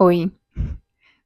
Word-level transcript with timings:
Oi, 0.00 0.30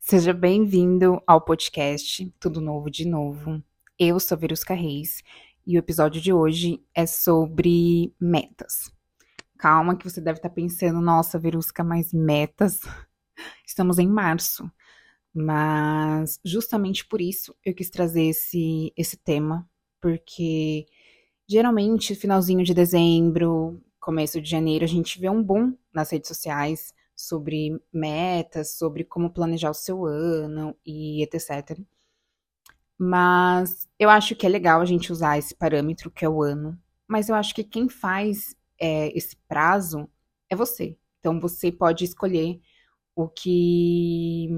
seja 0.01 0.33
bem-vindo 0.33 1.23
ao 1.27 1.43
podcast 1.43 2.35
Tudo 2.41 2.59
Novo 2.59 2.91
de 2.91 3.07
Novo. 3.07 3.63
Eu 3.99 4.19
sou 4.19 4.39
Verusca 4.39 4.73
Reis 4.73 5.23
e 5.67 5.77
o 5.77 5.79
episódio 5.79 6.23
de 6.23 6.33
hoje 6.33 6.83
é 6.95 7.05
sobre 7.05 8.15
metas. 8.19 8.91
Calma 9.59 9.95
que 9.95 10.09
você 10.09 10.23
deve 10.23 10.39
estar 10.39 10.49
pensando, 10.49 11.03
nossa, 11.03 11.39
Verusca, 11.39 11.85
mas 11.85 12.15
metas? 12.15 12.81
Estamos 13.69 13.99
em 13.99 14.09
março, 14.09 14.73
mas 15.35 16.41
justamente 16.43 17.05
por 17.05 17.21
isso 17.21 17.55
eu 17.63 17.75
quis 17.75 17.91
trazer 17.91 18.23
esse, 18.23 18.91
esse 18.97 19.19
tema, 19.19 19.69
porque 20.01 20.87
geralmente 21.47 22.15
finalzinho 22.15 22.65
de 22.65 22.73
dezembro, 22.73 23.83
começo 24.01 24.41
de 24.41 24.49
janeiro, 24.49 24.83
a 24.83 24.89
gente 24.89 25.21
vê 25.21 25.29
um 25.29 25.43
boom 25.43 25.77
nas 25.93 26.11
redes 26.11 26.29
sociais 26.29 26.95
sobre 27.23 27.81
metas, 27.93 28.77
sobre 28.77 29.05
como 29.05 29.33
planejar 29.33 29.71
o 29.71 29.75
seu 29.75 30.05
ano 30.05 30.77
e 30.85 31.23
etc. 31.23 31.79
Mas 32.99 33.89
eu 33.99 34.11
acho 34.11 34.35
que 34.37 34.47
é 34.47 34.49
legal 34.49 34.81
a 34.81 34.85
gente 34.85 35.13
usar 35.13 35.39
esse 35.39 35.55
parâmetro 35.55 36.11
que 36.11 36.25
é 36.25 36.29
o 36.29 36.43
ano. 36.43 36.79
Mas 37.07 37.29
eu 37.29 37.35
acho 37.35 37.55
que 37.55 37.65
quem 37.65 37.89
faz 37.89 38.55
é, 38.81 39.17
esse 39.17 39.37
prazo 39.49 40.09
é 40.49 40.57
você. 40.57 40.97
Então 41.21 41.41
você 41.41 41.71
pode 41.71 42.05
escolher 42.05 42.61
o 43.15 43.29
que. 43.29 44.49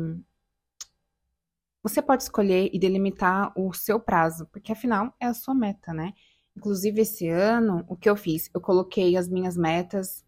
Você 1.82 2.00
pode 2.00 2.22
escolher 2.22 2.70
e 2.72 2.78
delimitar 2.78 3.52
o 3.56 3.72
seu 3.74 4.00
prazo, 4.00 4.46
porque 4.46 4.72
afinal 4.72 5.14
é 5.20 5.26
a 5.26 5.34
sua 5.34 5.54
meta, 5.54 5.92
né? 5.92 6.14
Inclusive, 6.56 7.02
esse 7.02 7.28
ano, 7.28 7.84
o 7.88 7.96
que 7.96 8.08
eu 8.08 8.16
fiz? 8.16 8.48
Eu 8.54 8.60
coloquei 8.60 9.16
as 9.16 9.28
minhas 9.28 9.56
metas 9.56 10.23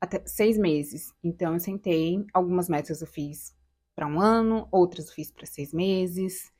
até 0.00 0.22
seis 0.26 0.56
meses. 0.56 1.12
Então, 1.22 1.54
eu 1.54 1.60
sentei, 1.60 2.24
algumas 2.32 2.68
metas 2.68 3.00
eu 3.00 3.06
fiz 3.06 3.54
para 3.94 4.06
um 4.06 4.20
ano, 4.20 4.66
outras 4.72 5.08
eu 5.08 5.14
fiz 5.14 5.30
para 5.30 5.46
seis 5.46 5.72
meses. 5.72 6.50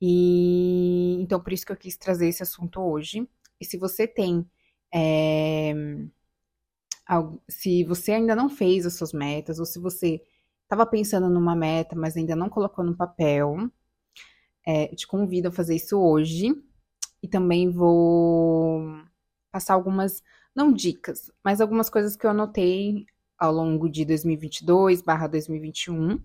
E 0.00 1.16
então, 1.20 1.40
por 1.40 1.52
isso 1.52 1.64
que 1.64 1.72
eu 1.72 1.76
quis 1.76 1.96
trazer 1.96 2.28
esse 2.28 2.42
assunto 2.42 2.80
hoje. 2.80 3.26
E 3.60 3.64
se 3.64 3.78
você 3.78 4.06
tem. 4.06 4.46
É, 4.94 5.74
se 7.48 7.84
você 7.84 8.12
ainda 8.12 8.34
não 8.34 8.48
fez 8.48 8.84
as 8.84 8.94
suas 8.94 9.12
metas, 9.12 9.58
ou 9.58 9.64
se 9.66 9.78
você 9.78 10.20
estava 10.64 10.84
pensando 10.86 11.30
numa 11.30 11.54
meta, 11.56 11.94
mas 11.96 12.16
ainda 12.16 12.36
não 12.36 12.48
colocou 12.48 12.84
no 12.84 12.96
papel, 12.96 13.70
é, 14.66 14.92
eu 14.92 14.96
te 14.96 15.06
convido 15.06 15.48
a 15.48 15.52
fazer 15.52 15.76
isso 15.76 15.98
hoje. 15.98 16.54
E 17.22 17.28
também 17.28 17.70
vou 17.70 18.84
passar 19.50 19.74
algumas 19.74 20.22
não 20.56 20.72
dicas, 20.72 21.30
mas 21.44 21.60
algumas 21.60 21.90
coisas 21.90 22.16
que 22.16 22.26
eu 22.26 22.30
anotei 22.30 23.06
ao 23.38 23.52
longo 23.52 23.88
de 23.88 24.04
2022/2021 24.04 26.20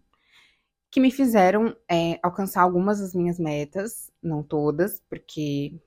que 0.89 0.99
me 0.99 1.11
fizeram 1.11 1.75
é, 1.89 2.19
alcançar 2.23 2.61
algumas 2.63 2.99
das 2.99 3.13
minhas 3.15 3.39
metas, 3.39 4.11
não 4.21 4.43
todas, 4.43 5.01
porque, 5.09 5.79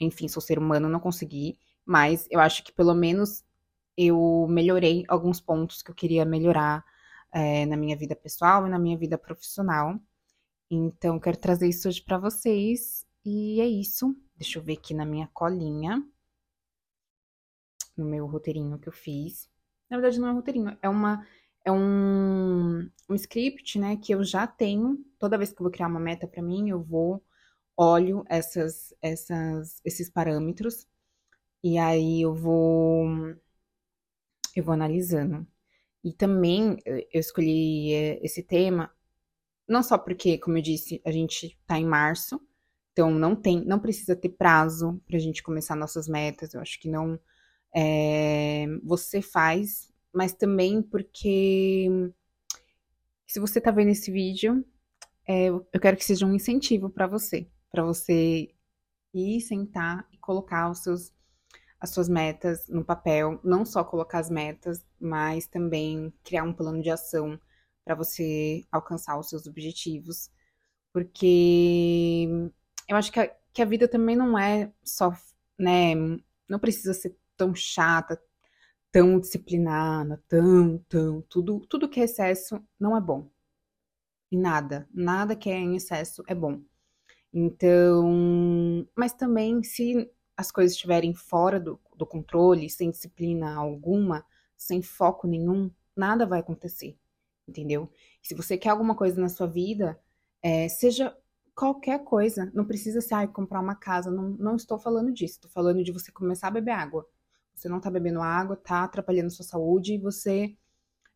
enfim, 0.00 0.28
sou 0.28 0.42
ser 0.42 0.58
humano, 0.58 0.88
não 0.88 1.00
consegui, 1.00 1.58
mas 1.84 2.26
eu 2.30 2.40
acho 2.40 2.64
que 2.64 2.72
pelo 2.72 2.94
menos 2.94 3.44
eu 3.96 4.46
melhorei 4.50 5.04
alguns 5.08 5.40
pontos 5.40 5.82
que 5.82 5.90
eu 5.90 5.94
queria 5.94 6.24
melhorar 6.24 6.84
é, 7.32 7.66
na 7.66 7.76
minha 7.76 7.96
vida 7.96 8.16
pessoal 8.16 8.66
e 8.66 8.70
na 8.70 8.78
minha 8.78 8.98
vida 8.98 9.18
profissional. 9.18 9.98
Então, 10.70 11.18
quero 11.20 11.36
trazer 11.38 11.68
isso 11.68 11.88
hoje 11.88 12.02
para 12.02 12.18
vocês. 12.18 13.06
E 13.24 13.60
é 13.60 13.66
isso. 13.66 14.16
Deixa 14.36 14.58
eu 14.58 14.62
ver 14.62 14.74
aqui 14.74 14.94
na 14.94 15.04
minha 15.06 15.28
colinha 15.32 16.02
no 17.96 18.04
meu 18.04 18.26
roteirinho 18.26 18.78
que 18.78 18.88
eu 18.88 18.92
fiz. 18.92 19.48
Na 19.90 19.96
verdade, 19.98 20.20
não 20.20 20.28
é 20.28 20.32
um 20.32 20.36
roteirinho, 20.36 20.78
é 20.82 20.88
uma 20.88 21.26
é 21.66 21.72
um, 21.72 22.88
um 23.08 23.14
script, 23.14 23.78
né, 23.78 23.96
que 23.96 24.14
eu 24.14 24.22
já 24.22 24.46
tenho. 24.46 24.98
Toda 25.18 25.38
vez 25.38 25.50
que 25.52 25.60
eu 25.60 25.64
vou 25.64 25.70
criar 25.72 25.88
uma 25.88 26.00
meta 26.00 26.26
para 26.28 26.42
mim, 26.42 26.68
eu 26.70 26.82
vou 26.82 27.24
olho 27.76 28.24
essas 28.28 28.94
essas 29.02 29.80
esses 29.84 30.10
parâmetros 30.10 30.86
e 31.64 31.78
aí 31.78 32.22
eu 32.22 32.34
vou 32.34 33.06
eu 34.54 34.64
vou 34.64 34.74
analisando. 34.74 35.46
E 36.04 36.12
também 36.12 36.78
eu 36.86 37.20
escolhi 37.20 37.92
eh, 37.94 38.20
esse 38.22 38.42
tema 38.42 38.90
não 39.68 39.82
só 39.82 39.98
porque, 39.98 40.38
como 40.38 40.58
eu 40.58 40.62
disse, 40.62 41.00
a 41.04 41.10
gente 41.10 41.58
tá 41.66 41.78
em 41.78 41.86
março, 41.86 42.40
então 42.92 43.10
não 43.10 43.34
tem, 43.34 43.64
não 43.64 43.78
precisa 43.80 44.14
ter 44.16 44.30
prazo 44.30 45.00
para 45.06 45.16
a 45.16 45.20
gente 45.20 45.42
começar 45.42 45.74
nossas 45.76 46.08
metas. 46.08 46.54
Eu 46.54 46.60
acho 46.60 46.80
que 46.80 46.88
não 46.88 47.18
é, 47.74 48.66
você 48.82 49.20
faz, 49.20 49.92
mas 50.12 50.32
também 50.32 50.80
porque 50.80 51.88
se 53.26 53.40
você 53.40 53.58
está 53.58 53.70
vendo 53.70 53.90
esse 53.90 54.10
vídeo, 54.12 54.64
é, 55.26 55.48
eu 55.48 55.80
quero 55.80 55.96
que 55.96 56.04
seja 56.04 56.24
um 56.26 56.34
incentivo 56.34 56.88
para 56.88 57.06
você, 57.06 57.48
para 57.70 57.82
você 57.82 58.48
ir 59.12 59.40
sentar 59.40 60.06
e 60.12 60.18
colocar 60.18 60.70
os 60.70 60.80
seus, 60.84 61.12
as 61.80 61.90
suas 61.90 62.08
metas 62.08 62.68
no 62.68 62.84
papel, 62.84 63.40
não 63.42 63.64
só 63.64 63.82
colocar 63.82 64.20
as 64.20 64.30
metas, 64.30 64.84
mas 65.00 65.46
também 65.46 66.12
criar 66.22 66.44
um 66.44 66.52
plano 66.52 66.82
de 66.82 66.90
ação 66.90 67.40
para 67.84 67.94
você 67.94 68.64
alcançar 68.70 69.18
os 69.18 69.28
seus 69.28 69.46
objetivos, 69.46 70.30
porque 70.92 72.28
eu 72.88 72.96
acho 72.96 73.10
que 73.12 73.20
a, 73.20 73.28
que 73.52 73.62
a 73.62 73.66
vida 73.66 73.88
também 73.88 74.16
não 74.16 74.38
é 74.38 74.72
só, 74.84 75.12
né, 75.58 75.94
não 76.48 76.58
precisa 76.58 76.94
ser 76.94 77.16
tão 77.36 77.54
chata, 77.54 78.20
tão 78.92 79.18
disciplinada, 79.18 80.22
tão, 80.28 80.78
tão, 80.88 81.22
tudo, 81.22 81.60
tudo 81.66 81.88
que 81.88 82.00
é 82.00 82.04
excesso 82.04 82.62
não 82.78 82.96
é 82.96 83.00
bom. 83.00 83.30
E 84.30 84.36
nada, 84.36 84.88
nada 84.92 85.36
que 85.36 85.50
é 85.50 85.58
em 85.58 85.76
excesso 85.76 86.22
é 86.26 86.34
bom. 86.34 86.62
Então, 87.32 88.86
mas 88.96 89.12
também 89.12 89.62
se 89.62 90.10
as 90.36 90.50
coisas 90.50 90.72
estiverem 90.74 91.14
fora 91.14 91.58
do, 91.60 91.80
do 91.96 92.06
controle, 92.06 92.70
sem 92.70 92.90
disciplina 92.90 93.54
alguma, 93.54 94.24
sem 94.56 94.82
foco 94.82 95.26
nenhum, 95.26 95.70
nada 95.96 96.26
vai 96.26 96.40
acontecer, 96.40 96.96
entendeu? 97.46 97.90
se 98.24 98.34
você 98.34 98.56
quer 98.56 98.70
alguma 98.70 98.94
coisa 98.94 99.20
na 99.20 99.28
sua 99.28 99.46
vida, 99.46 100.00
é, 100.42 100.68
seja 100.68 101.16
qualquer 101.54 102.02
coisa, 102.02 102.50
não 102.54 102.64
precisa 102.64 103.00
ser, 103.00 103.14
ah, 103.14 103.28
comprar 103.28 103.60
uma 103.60 103.74
casa, 103.74 104.10
não, 104.10 104.30
não 104.30 104.56
estou 104.56 104.78
falando 104.78 105.12
disso, 105.12 105.34
estou 105.34 105.50
falando 105.50 105.84
de 105.84 105.92
você 105.92 106.10
começar 106.10 106.48
a 106.48 106.52
beber 106.52 106.72
água 106.72 107.06
você 107.54 107.68
não 107.68 107.80
tá 107.80 107.90
bebendo 107.90 108.20
água, 108.20 108.56
tá 108.56 108.84
atrapalhando 108.84 109.30
sua 109.30 109.44
saúde 109.44 109.94
e 109.94 109.98
você. 109.98 110.56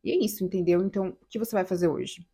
E 0.03 0.10
é 0.12 0.25
isso, 0.25 0.44
entendeu? 0.44 0.82
Então, 0.82 1.10
o 1.10 1.26
que 1.28 1.38
você 1.38 1.53
vai 1.54 1.65
fazer 1.65 1.88
hoje? 1.88 2.26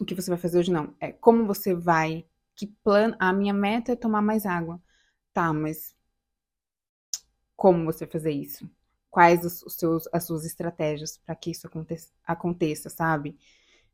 O 0.00 0.04
que 0.04 0.14
você 0.14 0.30
vai 0.30 0.38
fazer 0.38 0.58
hoje 0.58 0.72
não. 0.72 0.94
É 1.00 1.12
como 1.12 1.46
você 1.46 1.74
vai. 1.74 2.26
Que 2.56 2.66
plano. 2.66 3.14
A 3.18 3.32
minha 3.32 3.54
meta 3.54 3.92
é 3.92 3.96
tomar 3.96 4.22
mais 4.22 4.46
água. 4.46 4.80
Tá, 5.32 5.52
mas. 5.52 5.94
Como 7.56 7.84
você 7.84 8.06
fazer 8.06 8.32
isso? 8.32 8.68
Quais 9.10 9.44
os, 9.44 9.62
os 9.62 9.74
seus, 9.74 10.08
as 10.12 10.24
suas 10.24 10.44
estratégias 10.44 11.18
para 11.18 11.34
que 11.34 11.50
isso 11.50 11.66
aconteça, 11.66 12.10
aconteça, 12.24 12.88
sabe? 12.88 13.36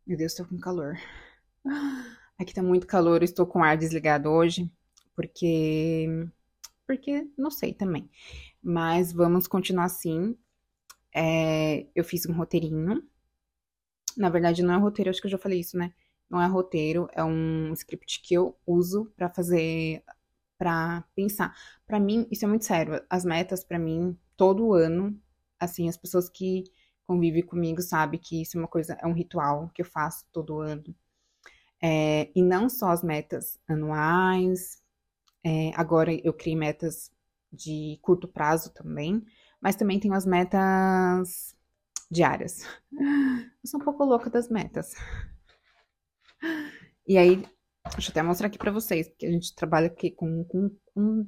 Meu 0.06 0.16
Deus, 0.16 0.34
tô 0.34 0.44
com 0.44 0.58
calor. 0.58 0.96
Aqui 2.38 2.54
tá 2.54 2.62
muito 2.62 2.86
calor, 2.86 3.22
estou 3.22 3.46
com 3.46 3.60
o 3.60 3.64
ar 3.64 3.76
desligado 3.76 4.28
hoje, 4.30 4.70
porque. 5.14 6.28
Porque 6.86 7.28
não 7.36 7.50
sei 7.50 7.72
também. 7.74 8.08
Mas 8.68 9.12
vamos 9.12 9.46
continuar 9.46 9.84
assim. 9.84 10.36
É, 11.14 11.86
eu 11.94 12.02
fiz 12.02 12.26
um 12.26 12.32
roteirinho. 12.32 13.00
Na 14.16 14.28
verdade, 14.28 14.60
não 14.60 14.74
é 14.74 14.76
roteiro, 14.76 15.08
acho 15.08 15.20
que 15.20 15.28
eu 15.28 15.30
já 15.30 15.38
falei 15.38 15.60
isso, 15.60 15.76
né? 15.78 15.94
Não 16.28 16.42
é 16.42 16.46
roteiro, 16.48 17.08
é 17.12 17.22
um 17.22 17.72
script 17.74 18.20
que 18.22 18.34
eu 18.34 18.58
uso 18.66 19.06
para 19.16 19.30
fazer, 19.30 20.02
para 20.58 21.04
pensar. 21.14 21.54
Para 21.86 22.00
mim, 22.00 22.26
isso 22.28 22.44
é 22.44 22.48
muito 22.48 22.64
sério. 22.64 23.00
As 23.08 23.24
metas, 23.24 23.62
para 23.62 23.78
mim, 23.78 24.18
todo 24.36 24.74
ano, 24.74 25.16
assim, 25.60 25.88
as 25.88 25.96
pessoas 25.96 26.28
que 26.28 26.64
convivem 27.06 27.44
comigo 27.46 27.80
sabem 27.80 28.18
que 28.18 28.42
isso 28.42 28.56
é 28.56 28.60
uma 28.60 28.68
coisa, 28.68 28.94
é 29.00 29.06
um 29.06 29.12
ritual 29.12 29.70
que 29.72 29.82
eu 29.82 29.86
faço 29.86 30.24
todo 30.32 30.60
ano. 30.60 30.92
É, 31.80 32.30
e 32.34 32.42
não 32.42 32.68
só 32.68 32.90
as 32.90 33.04
metas 33.04 33.60
anuais. 33.68 34.82
É, 35.44 35.70
agora 35.76 36.12
eu 36.12 36.32
criei 36.32 36.56
metas 36.56 37.12
de 37.52 37.98
curto 38.02 38.28
prazo 38.28 38.72
também, 38.72 39.24
mas 39.60 39.76
também 39.76 40.00
tenho 40.00 40.14
as 40.14 40.26
metas 40.26 41.56
diárias. 42.10 42.62
Eu 42.92 43.68
sou 43.70 43.80
um 43.80 43.84
pouco 43.84 44.04
louca 44.04 44.30
das 44.30 44.48
metas. 44.48 44.94
E 47.06 47.16
aí, 47.16 47.36
deixa 47.92 48.10
eu 48.10 48.12
até 48.12 48.22
mostrar 48.22 48.48
aqui 48.48 48.58
para 48.58 48.70
vocês, 48.70 49.08
porque 49.08 49.26
a 49.26 49.30
gente 49.30 49.54
trabalha 49.54 49.86
aqui 49.86 50.10
com, 50.10 50.44
com, 50.44 50.70
com 50.92 51.26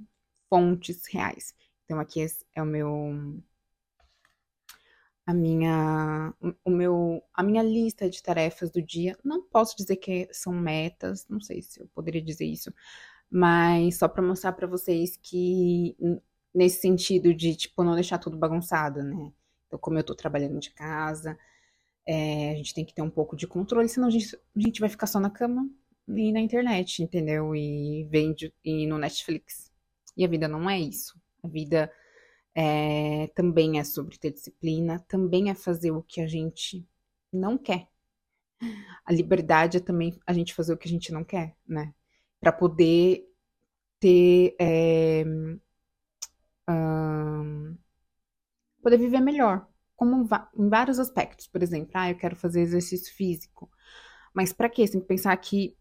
fontes 0.49 1.07
reais. 1.07 1.55
Então, 1.85 2.01
aqui 2.01 2.25
é 2.55 2.63
o 2.63 2.67
meu 2.67 3.43
a 5.27 5.35
minha 5.35 6.35
o 6.65 6.71
meu 6.71 7.23
a 7.35 7.43
minha 7.43 7.63
lista 7.63 8.09
de 8.09 8.23
tarefas 8.23 8.71
do 8.71 8.83
dia. 8.83 9.17
Não 9.23 9.43
posso 9.43 9.77
dizer 9.77 9.97
que 9.97 10.29
são 10.33 10.53
metas, 10.53 11.27
não 11.29 11.41
sei 11.41 11.63
se 11.63 11.81
eu 11.81 11.89
poderia 11.95 12.23
dizer 12.23 12.47
isso, 12.47 12.73
mas 13.31 13.99
só 13.99 14.09
para 14.09 14.23
mostrar 14.23 14.53
para 14.53 14.67
vocês 14.67 15.17
que 15.17 15.97
nesse 16.55 16.81
sentido 16.81 17.35
de 17.35 17.55
tipo 17.57 17.83
não 17.85 17.95
deixar 17.95 18.19
tudo 18.19 18.37
bagunçado, 18.37 19.03
né? 19.03 19.33
Então, 19.67 19.79
como 19.79 19.99
eu 19.99 20.05
tô 20.05 20.15
trabalhando 20.15 20.59
de 20.61 20.71
casa, 20.71 21.39
É, 22.07 22.51
a 22.53 22.55
gente 22.57 22.75
tem 22.75 22.85
que 22.85 22.95
ter 22.95 23.03
um 23.03 23.11
pouco 23.11 23.37
de 23.37 23.47
controle, 23.47 23.89
senão 23.89 24.09
a 24.09 24.11
gente, 24.11 24.35
a 24.57 24.61
gente 24.61 24.81
vai 24.81 24.89
ficar 24.89 25.07
só 25.07 25.21
na 25.21 25.31
cama 25.31 25.69
e 26.09 26.33
na 26.33 26.41
internet, 26.41 27.03
entendeu? 27.03 27.55
E 27.55 28.05
vende 28.11 28.53
e 28.65 28.87
no 28.87 28.99
Netflix. 28.99 29.71
E 30.17 30.25
a 30.25 30.29
vida 30.29 30.49
não 30.49 30.69
é 30.71 30.81
isso. 30.81 31.21
A 31.43 31.49
vida 31.49 31.93
é, 32.55 33.29
também 33.35 33.79
é 33.81 33.85
sobre 33.85 34.19
ter 34.19 34.33
disciplina, 34.33 35.01
também 35.09 35.51
é 35.51 35.55
fazer 35.55 35.93
o 35.93 36.03
que 36.03 36.21
a 36.21 36.27
gente 36.29 36.87
não 37.33 37.59
quer. 37.59 37.89
A 39.05 39.13
liberdade 39.13 39.79
é 39.79 39.81
também 39.81 40.19
a 40.27 40.33
gente 40.33 40.55
fazer 40.55 40.73
o 40.73 40.77
que 40.77 40.89
a 40.89 40.91
gente 40.91 41.13
não 41.13 41.25
quer, 41.25 41.57
né? 41.67 41.95
Para 42.41 42.53
poder 42.53 43.25
ter. 44.01 44.55
É, 44.61 45.25
um, 46.69 47.77
poder 48.83 48.99
viver 48.99 49.21
melhor, 49.21 49.67
como 49.97 50.29
em 50.57 50.69
vários 50.69 50.99
aspectos. 50.99 51.47
Por 51.47 51.63
exemplo, 51.63 51.91
ah, 51.95 52.11
eu 52.11 52.17
quero 52.17 52.37
fazer 52.37 52.61
exercício 52.61 53.15
físico. 53.15 53.71
Mas 54.33 54.53
para 54.53 54.69
quê? 54.69 54.87
Tem 54.89 55.01
que 55.01 55.07
pensar 55.07 55.37
que 55.37 55.77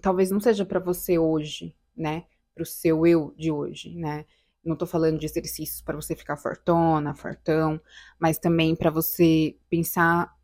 talvez 0.00 0.30
não 0.30 0.40
seja 0.40 0.64
para 0.64 0.80
você 0.80 1.18
hoje, 1.18 1.74
né? 1.96 2.24
Para 2.54 2.62
o 2.62 2.66
seu 2.66 3.06
eu 3.06 3.34
de 3.36 3.50
hoje, 3.50 3.94
né? 3.96 4.24
Não 4.64 4.76
tô 4.76 4.86
falando 4.86 5.18
de 5.18 5.26
exercícios 5.26 5.80
para 5.80 5.96
você 5.96 6.14
ficar 6.16 6.36
fortona, 6.36 7.14
fartão, 7.14 7.80
mas 8.18 8.38
também 8.38 8.74
para 8.74 8.90
você 8.90 9.56
pensar 9.70 10.34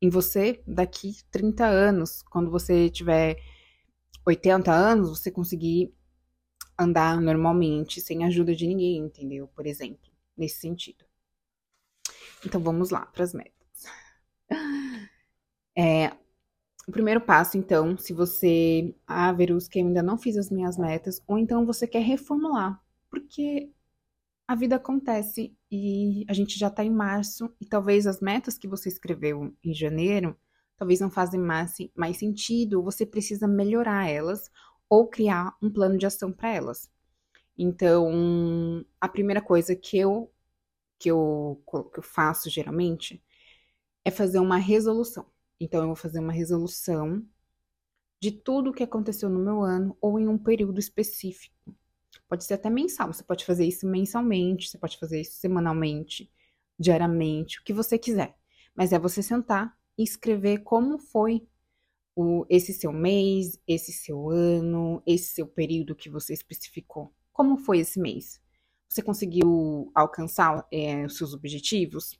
em 0.00 0.08
você 0.08 0.62
daqui 0.66 1.14
30 1.30 1.64
anos, 1.66 2.22
quando 2.24 2.50
você 2.50 2.90
tiver 2.90 3.36
80 4.24 4.72
anos, 4.72 5.10
você 5.10 5.30
conseguir 5.30 5.92
andar 6.78 7.20
normalmente, 7.20 8.00
sem 8.00 8.24
ajuda 8.24 8.54
de 8.54 8.66
ninguém, 8.66 8.98
entendeu? 8.98 9.48
Por 9.48 9.66
exemplo, 9.66 10.10
nesse 10.36 10.60
sentido. 10.60 11.04
Então 12.44 12.60
vamos 12.60 12.90
lá 12.90 13.06
para 13.06 13.24
as 13.24 13.32
metas. 13.32 13.52
É, 15.74 16.12
o 16.86 16.92
primeiro 16.92 17.20
passo, 17.20 17.56
então, 17.56 17.96
se 17.96 18.12
você, 18.12 18.94
ah, 19.06 19.34
que 19.70 19.78
eu 19.78 19.86
ainda 19.86 20.02
não 20.02 20.18
fiz 20.18 20.36
as 20.36 20.50
minhas 20.50 20.76
metas, 20.76 21.22
ou 21.26 21.38
então 21.38 21.64
você 21.64 21.86
quer 21.86 22.02
reformular, 22.02 22.78
porque 23.08 23.72
a 24.46 24.54
vida 24.54 24.76
acontece 24.76 25.56
e 25.70 26.26
a 26.28 26.32
gente 26.34 26.58
já 26.58 26.68
está 26.68 26.84
em 26.84 26.90
março 26.90 27.54
e 27.60 27.64
talvez 27.64 28.06
as 28.06 28.20
metas 28.20 28.58
que 28.58 28.68
você 28.68 28.88
escreveu 28.88 29.56
em 29.64 29.72
janeiro 29.72 30.36
talvez 30.82 30.98
não 30.98 31.08
fazem 31.08 31.38
mais, 31.38 31.76
mais 31.94 32.16
sentido, 32.16 32.82
você 32.82 33.06
precisa 33.06 33.46
melhorar 33.46 34.08
elas 34.08 34.50
ou 34.88 35.06
criar 35.06 35.56
um 35.62 35.70
plano 35.70 35.96
de 35.96 36.04
ação 36.04 36.32
para 36.32 36.52
elas. 36.52 36.90
Então, 37.56 38.84
a 39.00 39.08
primeira 39.08 39.40
coisa 39.40 39.76
que 39.76 39.96
eu 39.96 40.28
que 40.98 41.08
eu, 41.08 41.62
que 41.92 42.00
eu 42.00 42.02
faço 42.02 42.50
geralmente 42.50 43.22
é 44.04 44.10
fazer 44.10 44.40
uma 44.40 44.56
resolução. 44.56 45.24
Então, 45.60 45.82
eu 45.82 45.86
vou 45.86 45.94
fazer 45.94 46.18
uma 46.18 46.32
resolução 46.32 47.24
de 48.20 48.32
tudo 48.32 48.70
o 48.70 48.72
que 48.72 48.82
aconteceu 48.82 49.28
no 49.28 49.38
meu 49.38 49.62
ano 49.62 49.96
ou 50.00 50.18
em 50.18 50.26
um 50.26 50.36
período 50.36 50.80
específico. 50.80 51.76
Pode 52.28 52.42
ser 52.42 52.54
até 52.54 52.68
mensal, 52.68 53.12
você 53.12 53.22
pode 53.22 53.44
fazer 53.44 53.64
isso 53.64 53.86
mensalmente, 53.86 54.68
você 54.68 54.78
pode 54.78 54.98
fazer 54.98 55.20
isso 55.20 55.34
semanalmente, 55.34 56.28
diariamente, 56.76 57.60
o 57.60 57.62
que 57.62 57.72
você 57.72 57.96
quiser. 57.96 58.36
Mas 58.74 58.92
é 58.92 58.98
você 58.98 59.22
sentar 59.22 59.80
escrever 59.98 60.58
como 60.60 60.98
foi 60.98 61.46
o, 62.16 62.46
esse 62.48 62.72
seu 62.72 62.92
mês, 62.92 63.58
esse 63.66 63.92
seu 63.92 64.30
ano, 64.30 65.02
esse 65.06 65.34
seu 65.34 65.46
período 65.46 65.96
que 65.96 66.10
você 66.10 66.32
especificou. 66.34 67.12
Como 67.32 67.56
foi 67.58 67.78
esse 67.80 68.00
mês? 68.00 68.40
Você 68.88 69.02
conseguiu 69.02 69.90
alcançar 69.94 70.66
é, 70.70 71.06
os 71.06 71.16
seus 71.16 71.34
objetivos? 71.34 72.18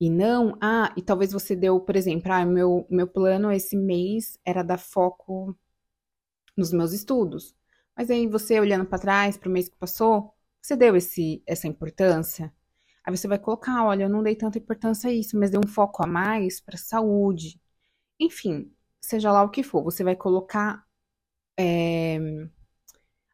E 0.00 0.10
não, 0.10 0.58
ah, 0.60 0.92
e 0.96 1.02
talvez 1.02 1.32
você 1.32 1.54
deu, 1.56 1.80
por 1.80 1.96
exemplo, 1.96 2.32
ah, 2.32 2.44
meu, 2.44 2.86
meu 2.90 3.06
plano 3.06 3.52
esse 3.52 3.76
mês 3.76 4.38
era 4.44 4.62
dar 4.62 4.78
foco 4.78 5.56
nos 6.56 6.72
meus 6.72 6.92
estudos. 6.92 7.54
Mas 7.96 8.10
aí 8.10 8.26
você 8.26 8.58
olhando 8.60 8.86
para 8.86 8.98
trás, 8.98 9.36
para 9.36 9.48
o 9.48 9.52
mês 9.52 9.68
que 9.68 9.76
passou, 9.76 10.34
você 10.60 10.76
deu 10.76 10.96
esse, 10.96 11.42
essa 11.46 11.68
importância? 11.68 12.52
Aí 13.04 13.16
você 13.16 13.26
vai 13.28 13.38
colocar, 13.38 13.84
olha, 13.84 14.04
eu 14.04 14.08
não 14.08 14.22
dei 14.22 14.36
tanta 14.36 14.58
importância 14.58 15.10
a 15.10 15.12
isso, 15.12 15.38
mas 15.38 15.50
dei 15.50 15.58
um 15.58 15.68
foco 15.68 16.02
a 16.04 16.06
mais 16.06 16.60
para 16.60 16.76
saúde. 16.76 17.60
Enfim, 18.20 18.72
seja 19.00 19.32
lá 19.32 19.42
o 19.42 19.50
que 19.50 19.62
for, 19.62 19.82
você 19.82 20.04
vai 20.04 20.16
colocar 20.16 20.86
é, 21.58 22.18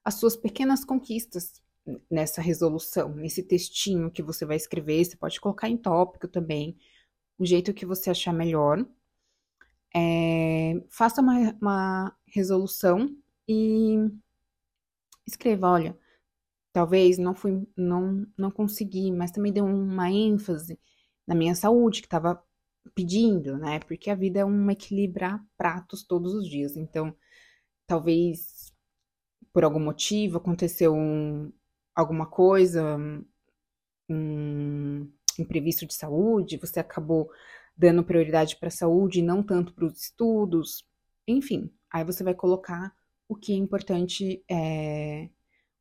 as 0.05 0.15
suas 0.15 0.37
pequenas 0.37 0.85
conquistas 0.85 1.63
nessa 2.11 2.41
resolução, 2.41 3.15
nesse 3.15 3.43
textinho 3.43 4.11
que 4.11 4.23
você 4.23 4.45
vai 4.47 4.57
escrever. 4.57 5.05
Você 5.05 5.17
pode 5.17 5.41
colocar 5.41 5.69
em 5.69 5.77
tópico 5.77 6.29
também, 6.29 6.77
o 7.39 7.47
jeito 7.47 7.75
que 7.75 7.87
você 7.87 8.11
achar 8.11 8.33
melhor. 8.33 8.87
É, 9.95 10.75
faça 10.91 11.21
uma, 11.21 11.53
uma 11.61 12.17
resolução 12.27 13.17
e 13.47 13.97
escreva, 15.27 15.69
olha, 15.71 15.99
talvez 16.73 17.19
não 17.19 17.35
fui, 17.35 17.67
não, 17.77 18.27
não 18.37 18.51
consegui, 18.51 19.11
mas 19.13 19.31
também 19.31 19.53
deu 19.53 19.65
uma 19.65 20.11
ênfase 20.11 20.79
na 21.27 21.35
minha 21.35 21.55
saúde 21.55 22.01
que 22.01 22.07
estava 22.07 22.43
pedindo, 22.95 23.59
né? 23.59 23.81
Porque 23.81 24.11
a 24.11 24.15
vida 24.15 24.41
é 24.41 24.45
um 24.45 24.71
equilibrar 24.71 25.45
pratos 25.57 26.05
todos 26.05 26.35
os 26.35 26.49
dias. 26.49 26.77
Então, 26.77 27.15
talvez 27.87 28.73
por 29.53 29.65
algum 29.65 29.81
motivo, 29.81 30.39
aconteceu 30.39 30.95
um, 30.95 31.53
alguma 31.95 32.27
coisa, 32.27 32.97
um 34.09 35.11
imprevisto 35.39 35.87
de 35.87 35.95
saúde, 35.95 36.59
você 36.59 36.81
acabou 36.81 37.31
dando 37.77 38.05
prioridade 38.05 38.57
para 38.57 38.69
a 38.69 38.73
saúde 38.73 39.21
e 39.21 39.23
não 39.23 39.43
tanto 39.43 39.73
para 39.73 39.85
os 39.85 40.01
estudos, 40.01 40.85
enfim, 41.27 41.73
aí 41.91 42.05
você 42.05 42.25
vai 42.25 42.35
colocar 42.35 42.93
o 43.29 43.37
que 43.37 43.53
é 43.53 43.57
importante, 43.57 44.43
é, 44.51 45.29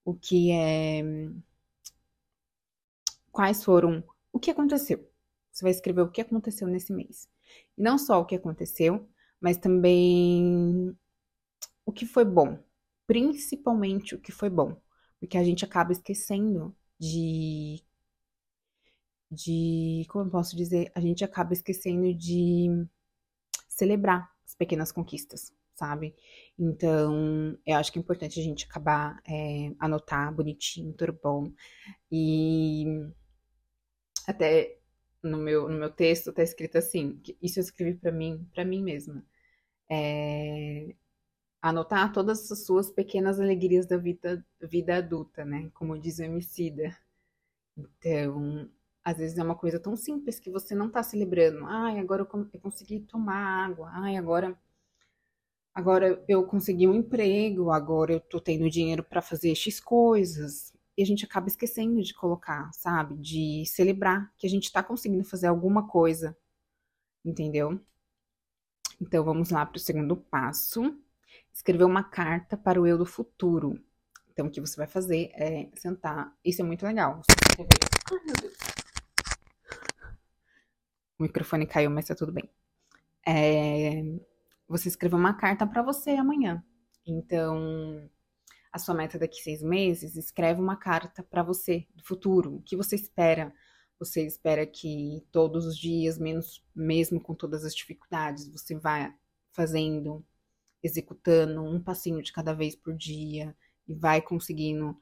o 0.07 0.15
que 0.15 0.51
é. 0.51 1.04
Quais 3.31 3.63
foram. 3.63 4.04
O 4.31 4.39
que 4.39 4.51
aconteceu? 4.51 5.00
Você 5.51 5.63
vai 5.63 5.71
escrever 5.71 6.01
o 6.01 6.12
que 6.12 6.21
aconteceu 6.21 6.68
nesse 6.68 6.94
mês. 6.94 7.30
E 7.77 7.81
não 7.81 7.98
só 7.98 8.19
o 8.21 8.25
que 8.25 8.36
aconteceu, 8.36 9.07
mas 9.39 9.57
também 9.57 10.95
o 11.86 11.92
que 11.92 12.06
foi 12.06 12.25
bom 12.25 12.59
principalmente 13.07 14.13
o 14.13 14.19
que 14.19 14.31
foi 14.31 14.50
bom, 14.50 14.80
porque 15.19 15.38
a 15.38 15.44
gente 15.44 15.65
acaba 15.65 15.94
esquecendo 15.94 16.75
de 17.00 17.81
de 19.31 20.06
como 20.10 20.25
eu 20.25 20.31
posso 20.31 20.56
dizer, 20.56 20.92
a 20.95 21.01
gente 21.01 21.24
acaba 21.24 21.53
esquecendo 21.53 22.13
de 22.13 22.88
celebrar 23.68 24.30
as 24.45 24.56
pequenas 24.56 24.91
conquistas, 24.91 25.53
sabe? 25.77 26.15
Então, 26.57 27.57
eu 27.65 27.77
acho 27.77 27.91
que 27.91 28.00
é 28.00 28.01
importante 28.01 28.39
a 28.39 28.43
gente 28.43 28.65
acabar 28.65 29.22
é, 29.27 29.72
anotar 29.79 30.34
bonitinho, 30.34 30.93
tudo 30.93 31.13
bom. 31.22 31.51
E 32.12 32.86
até 34.27 34.77
no 35.24 35.38
meu, 35.38 35.69
no 35.69 35.77
meu 35.77 35.89
texto 35.91 36.31
tá 36.34 36.43
escrito 36.43 36.77
assim, 36.77 37.22
isso 37.41 37.60
eu 37.60 37.63
escrevi 37.63 37.98
para 37.98 38.12
mim, 38.12 38.48
para 38.53 38.65
mim 38.65 38.84
mesma. 38.84 39.24
É, 39.89 40.96
anotar 41.62 42.13
todas 42.13 42.51
as 42.51 42.65
suas 42.65 42.91
pequenas 42.91 43.39
alegrias 43.39 43.86
da 43.88 43.98
vida, 43.98 44.46
vida 44.62 44.98
adulta, 44.98 45.46
né? 45.46 45.69
Como 45.74 46.00
diz 46.00 46.19
o 46.19 46.24
Emicida. 46.24 46.96
Então, 47.77 48.69
às 49.03 49.17
vezes 49.17 49.38
é 49.38 49.43
uma 49.43 49.55
coisa 49.55 49.79
tão 49.79 49.96
simples 49.96 50.39
que 50.39 50.51
você 50.51 50.75
não 50.75 50.89
tá 50.89 51.03
celebrando. 51.03 51.65
Ai, 51.65 52.00
agora 52.00 52.24
eu 52.24 52.60
consegui 52.62 53.01
tomar 53.01 53.65
água. 53.65 53.89
Ai, 53.93 54.17
agora 54.17 54.57
agora 55.77 56.24
eu 56.27 56.43
consegui 56.43 56.88
um 56.88 56.96
emprego, 56.96 57.69
agora 57.69 58.13
eu 58.13 58.19
tô 58.19 58.41
tendo 58.41 58.67
dinheiro 58.67 59.03
para 59.03 59.22
fazer 59.22 59.53
X 59.53 59.79
coisas. 59.79 60.74
E 60.98 61.03
a 61.03 61.05
gente 61.05 61.24
acaba 61.24 61.48
esquecendo 61.48 62.01
de 62.01 62.15
colocar, 62.15 62.72
sabe? 62.74 63.15
De 63.15 63.63
celebrar 63.67 64.34
que 64.39 64.48
a 64.48 64.50
gente 64.50 64.72
tá 64.72 64.81
conseguindo 64.81 65.24
fazer 65.24 65.46
alguma 65.46 65.88
coisa. 65.88 66.36
Entendeu? 67.24 67.79
Então 69.00 69.24
vamos 69.24 69.51
lá 69.51 69.67
para 69.67 69.77
o 69.77 69.79
segundo 69.79 70.17
passo 70.17 70.98
escrever 71.53 71.84
uma 71.84 72.03
carta 72.03 72.57
para 72.57 72.81
o 72.81 72.88
eu 72.88 72.98
do 72.98 73.05
futuro. 73.05 73.79
Então, 74.31 74.48
o 74.48 74.51
que 74.51 74.60
você 74.60 74.77
vai 74.77 74.88
fazer 74.88 75.29
é 75.36 75.69
sentar. 75.75 76.36
Isso 76.43 76.62
é 76.62 76.65
muito 76.65 76.86
legal. 76.86 77.22
Ai, 78.12 78.19
meu 78.25 78.34
Deus. 78.41 78.57
O 81.19 81.24
microfone 81.24 81.67
caiu, 81.67 81.91
mas 81.91 82.05
tá 82.07 82.15
tudo 82.15 82.31
bem. 82.31 82.50
É, 83.25 84.03
você 84.67 84.88
escreveu 84.88 85.17
uma 85.17 85.33
carta 85.33 85.65
para 85.65 85.81
você 85.81 86.12
amanhã. 86.12 86.63
Então, 87.05 88.09
a 88.71 88.77
sua 88.79 88.93
meta 88.93 89.17
daqui 89.17 89.41
seis 89.41 89.62
meses, 89.62 90.15
escreve 90.15 90.62
uma 90.62 90.75
carta 90.75 91.24
para 91.24 91.43
você 91.43 91.88
do 91.95 92.03
futuro. 92.03 92.55
O 92.55 92.62
que 92.62 92.75
você 92.75 92.95
espera? 92.95 93.53
Você 94.00 94.25
espera 94.25 94.65
que 94.65 95.25
todos 95.31 95.65
os 95.65 95.77
dias, 95.77 96.19
menos 96.19 96.63
mesmo 96.75 97.19
com 97.19 97.33
todas 97.33 97.63
as 97.63 97.74
dificuldades, 97.74 98.47
você 98.50 98.75
vá 98.77 99.13
fazendo 99.53 100.24
executando 100.83 101.63
um 101.63 101.81
passinho 101.81 102.21
de 102.21 102.31
cada 102.31 102.53
vez 102.53 102.75
por 102.75 102.95
dia 102.95 103.55
e 103.88 103.95
vai 103.95 104.21
conseguindo 104.21 104.95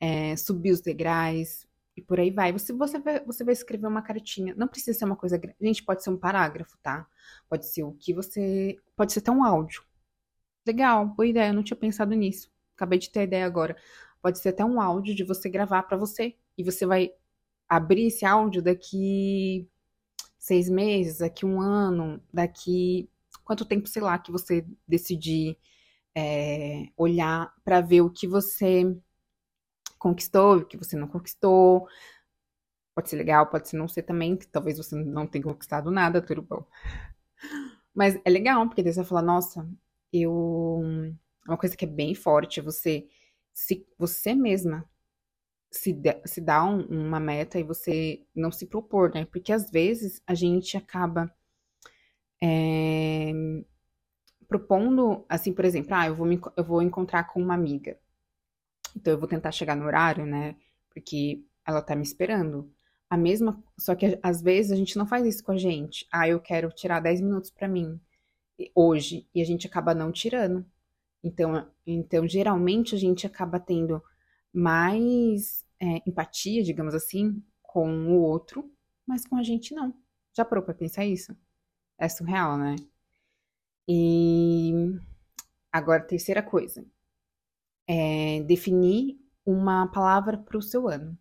é, 0.00 0.36
subir 0.36 0.72
os 0.72 0.80
degraus, 0.80 1.66
E 1.96 2.02
por 2.02 2.18
aí 2.18 2.30
vai. 2.30 2.52
Você, 2.52 2.72
você, 2.72 2.98
vai, 2.98 3.24
você 3.24 3.44
vai 3.44 3.52
escrever 3.52 3.86
uma 3.86 4.02
cartinha. 4.02 4.54
Não 4.56 4.68
precisa 4.68 4.98
ser 4.98 5.04
uma 5.04 5.16
coisa 5.16 5.36
grande. 5.36 5.56
Gente, 5.60 5.84
pode 5.84 6.02
ser 6.02 6.10
um 6.10 6.16
parágrafo, 6.16 6.76
tá? 6.82 7.06
Pode 7.48 7.66
ser 7.66 7.82
o 7.82 7.92
que 7.92 8.14
você. 8.14 8.78
Pode 8.96 9.12
ser 9.12 9.20
até 9.20 9.30
um 9.30 9.44
áudio. 9.44 9.82
Legal, 10.66 11.06
boa 11.06 11.26
ideia. 11.26 11.50
Eu 11.50 11.54
não 11.54 11.62
tinha 11.62 11.76
pensado 11.76 12.14
nisso. 12.14 12.50
Acabei 12.74 12.98
de 12.98 13.10
ter 13.10 13.20
a 13.20 13.24
ideia 13.24 13.46
agora. 13.46 13.76
Pode 14.22 14.38
ser 14.38 14.50
até 14.50 14.64
um 14.64 14.80
áudio 14.80 15.14
de 15.14 15.24
você 15.24 15.48
gravar 15.50 15.82
para 15.82 15.96
você. 15.96 16.36
E 16.56 16.64
você 16.64 16.86
vai 16.86 17.12
abrir 17.68 18.06
esse 18.06 18.24
áudio 18.24 18.62
daqui 18.62 19.68
seis 20.38 20.68
meses, 20.68 21.18
daqui 21.18 21.46
um 21.46 21.60
ano, 21.60 22.22
daqui 22.32 23.08
quanto 23.44 23.64
tempo, 23.64 23.88
sei 23.88 24.02
lá, 24.02 24.18
que 24.18 24.32
você 24.32 24.66
decidir 24.86 25.56
é, 26.14 26.88
olhar 26.96 27.52
para 27.64 27.80
ver 27.80 28.02
o 28.02 28.10
que 28.10 28.26
você 28.26 28.96
conquistou, 30.02 30.58
o 30.58 30.66
que 30.66 30.76
você 30.76 30.96
não 30.96 31.08
conquistou. 31.08 31.86
Pode 32.94 33.08
ser 33.08 33.16
legal, 33.16 33.46
pode 33.48 33.68
ser 33.68 33.76
não 33.78 33.88
ser 33.88 34.02
também, 34.02 34.36
que 34.36 34.46
talvez 34.46 34.76
você 34.76 34.96
não 34.96 35.26
tenha 35.26 35.44
conquistado 35.44 35.90
nada, 35.90 36.20
tudo 36.20 36.42
bom. 36.42 36.66
Mas 37.94 38.18
é 38.24 38.30
legal, 38.30 38.66
porque 38.66 38.82
daí 38.82 38.92
você 38.92 39.00
vai 39.00 39.08
falar, 39.08 39.22
nossa, 39.22 39.68
eu. 40.12 40.32
Uma 41.46 41.58
coisa 41.58 41.76
que 41.76 41.84
é 41.84 41.88
bem 41.88 42.14
forte, 42.14 42.60
você 42.60 43.08
se 43.52 43.86
você 43.98 44.34
mesma 44.34 44.88
se, 45.70 45.92
de, 45.92 46.20
se 46.26 46.40
dá 46.40 46.64
um, 46.64 46.82
uma 46.86 47.20
meta 47.20 47.58
e 47.58 47.62
você 47.64 48.24
não 48.34 48.52
se 48.52 48.66
propor, 48.66 49.12
né? 49.14 49.24
Porque 49.26 49.52
às 49.52 49.70
vezes 49.70 50.22
a 50.26 50.34
gente 50.34 50.76
acaba 50.76 51.32
é, 52.42 53.32
propondo, 54.48 55.24
assim, 55.28 55.52
por 55.52 55.64
exemplo, 55.64 55.94
ah, 55.94 56.06
eu 56.06 56.14
vou, 56.14 56.26
me, 56.26 56.40
eu 56.56 56.64
vou 56.64 56.82
encontrar 56.82 57.24
com 57.24 57.40
uma 57.42 57.54
amiga. 57.54 57.98
Então 58.96 59.12
eu 59.12 59.18
vou 59.18 59.28
tentar 59.28 59.52
chegar 59.52 59.76
no 59.76 59.84
horário, 59.84 60.26
né? 60.26 60.56
Porque 60.90 61.44
ela 61.66 61.82
tá 61.82 61.94
me 61.94 62.02
esperando. 62.02 62.70
A 63.08 63.16
mesma, 63.16 63.62
só 63.78 63.94
que 63.94 64.18
às 64.22 64.40
vezes 64.40 64.72
a 64.72 64.76
gente 64.76 64.96
não 64.96 65.06
faz 65.06 65.26
isso 65.26 65.44
com 65.44 65.52
a 65.52 65.58
gente. 65.58 66.06
Ah, 66.10 66.28
eu 66.28 66.40
quero 66.40 66.70
tirar 66.70 67.00
10 67.00 67.20
minutos 67.20 67.50
para 67.50 67.68
mim 67.68 68.00
hoje 68.74 69.28
e 69.34 69.42
a 69.42 69.44
gente 69.44 69.66
acaba 69.66 69.94
não 69.94 70.12
tirando. 70.12 70.64
Então, 71.22 71.70
então 71.86 72.26
geralmente 72.26 72.94
a 72.94 72.98
gente 72.98 73.26
acaba 73.26 73.60
tendo 73.60 74.02
mais 74.52 75.64
é, 75.80 76.02
empatia, 76.06 76.62
digamos 76.62 76.94
assim, 76.94 77.42
com 77.62 77.90
o 78.08 78.20
outro, 78.22 78.70
mas 79.06 79.26
com 79.26 79.36
a 79.36 79.42
gente 79.42 79.74
não. 79.74 79.94
Já 80.34 80.44
parou 80.44 80.64
para 80.64 80.74
pensar 80.74 81.04
isso? 81.04 81.36
É 81.98 82.08
surreal, 82.08 82.56
né? 82.56 82.76
E 83.86 84.72
agora, 85.70 86.02
terceira 86.02 86.42
coisa 86.42 86.84
é 87.86 88.42
definir 88.44 89.18
uma 89.44 89.86
palavra 89.88 90.38
para 90.38 90.58
o 90.58 90.62
seu 90.62 90.88
ano. 90.88 91.18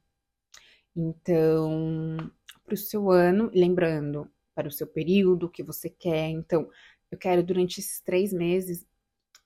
Então, 0.96 2.18
para 2.66 2.74
o 2.74 2.78
seu 2.78 3.12
ano, 3.12 3.50
lembrando, 3.54 4.30
para 4.54 4.68
o 4.68 4.72
seu 4.72 4.88
período 4.88 5.50
que 5.50 5.64
você 5.64 5.90
quer. 5.90 6.30
Então, 6.30 6.70
eu 7.10 7.18
quero 7.18 7.44
durante 7.44 7.80
esses 7.80 8.02
três 8.02 8.34
meses, 8.34 8.86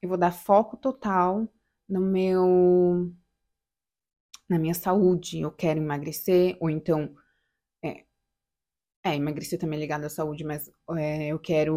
eu 0.02 0.10
vou 0.10 0.18
dar 0.18 0.32
foco 0.32 0.78
total 0.78 1.48
no 1.88 2.02
meu, 2.02 3.12
na 4.50 4.60
minha 4.60 4.74
saúde. 4.74 5.42
Eu 5.42 5.52
quero 5.52 5.80
emagrecer, 5.80 6.58
ou 6.60 6.70
então, 6.70 7.16
é, 7.84 8.06
é 9.04 9.16
emagrecer 9.16 9.60
também 9.60 9.78
é 9.78 9.82
ligado 9.82 10.06
à 10.06 10.10
saúde, 10.10 10.44
mas 10.44 10.72
é, 10.98 11.28
eu 11.28 11.40
quero, 11.40 11.76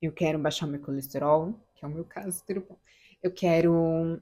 eu 0.00 0.12
quero 0.12 0.38
baixar 0.38 0.66
meu 0.66 0.80
colesterol, 0.80 1.60
que 1.74 1.84
é 1.84 1.88
o 1.88 1.90
meu 1.90 2.04
caso, 2.04 2.42
tudo 2.46 2.60
bom. 2.60 2.78
Eu 3.24 3.32
quero, 3.32 4.20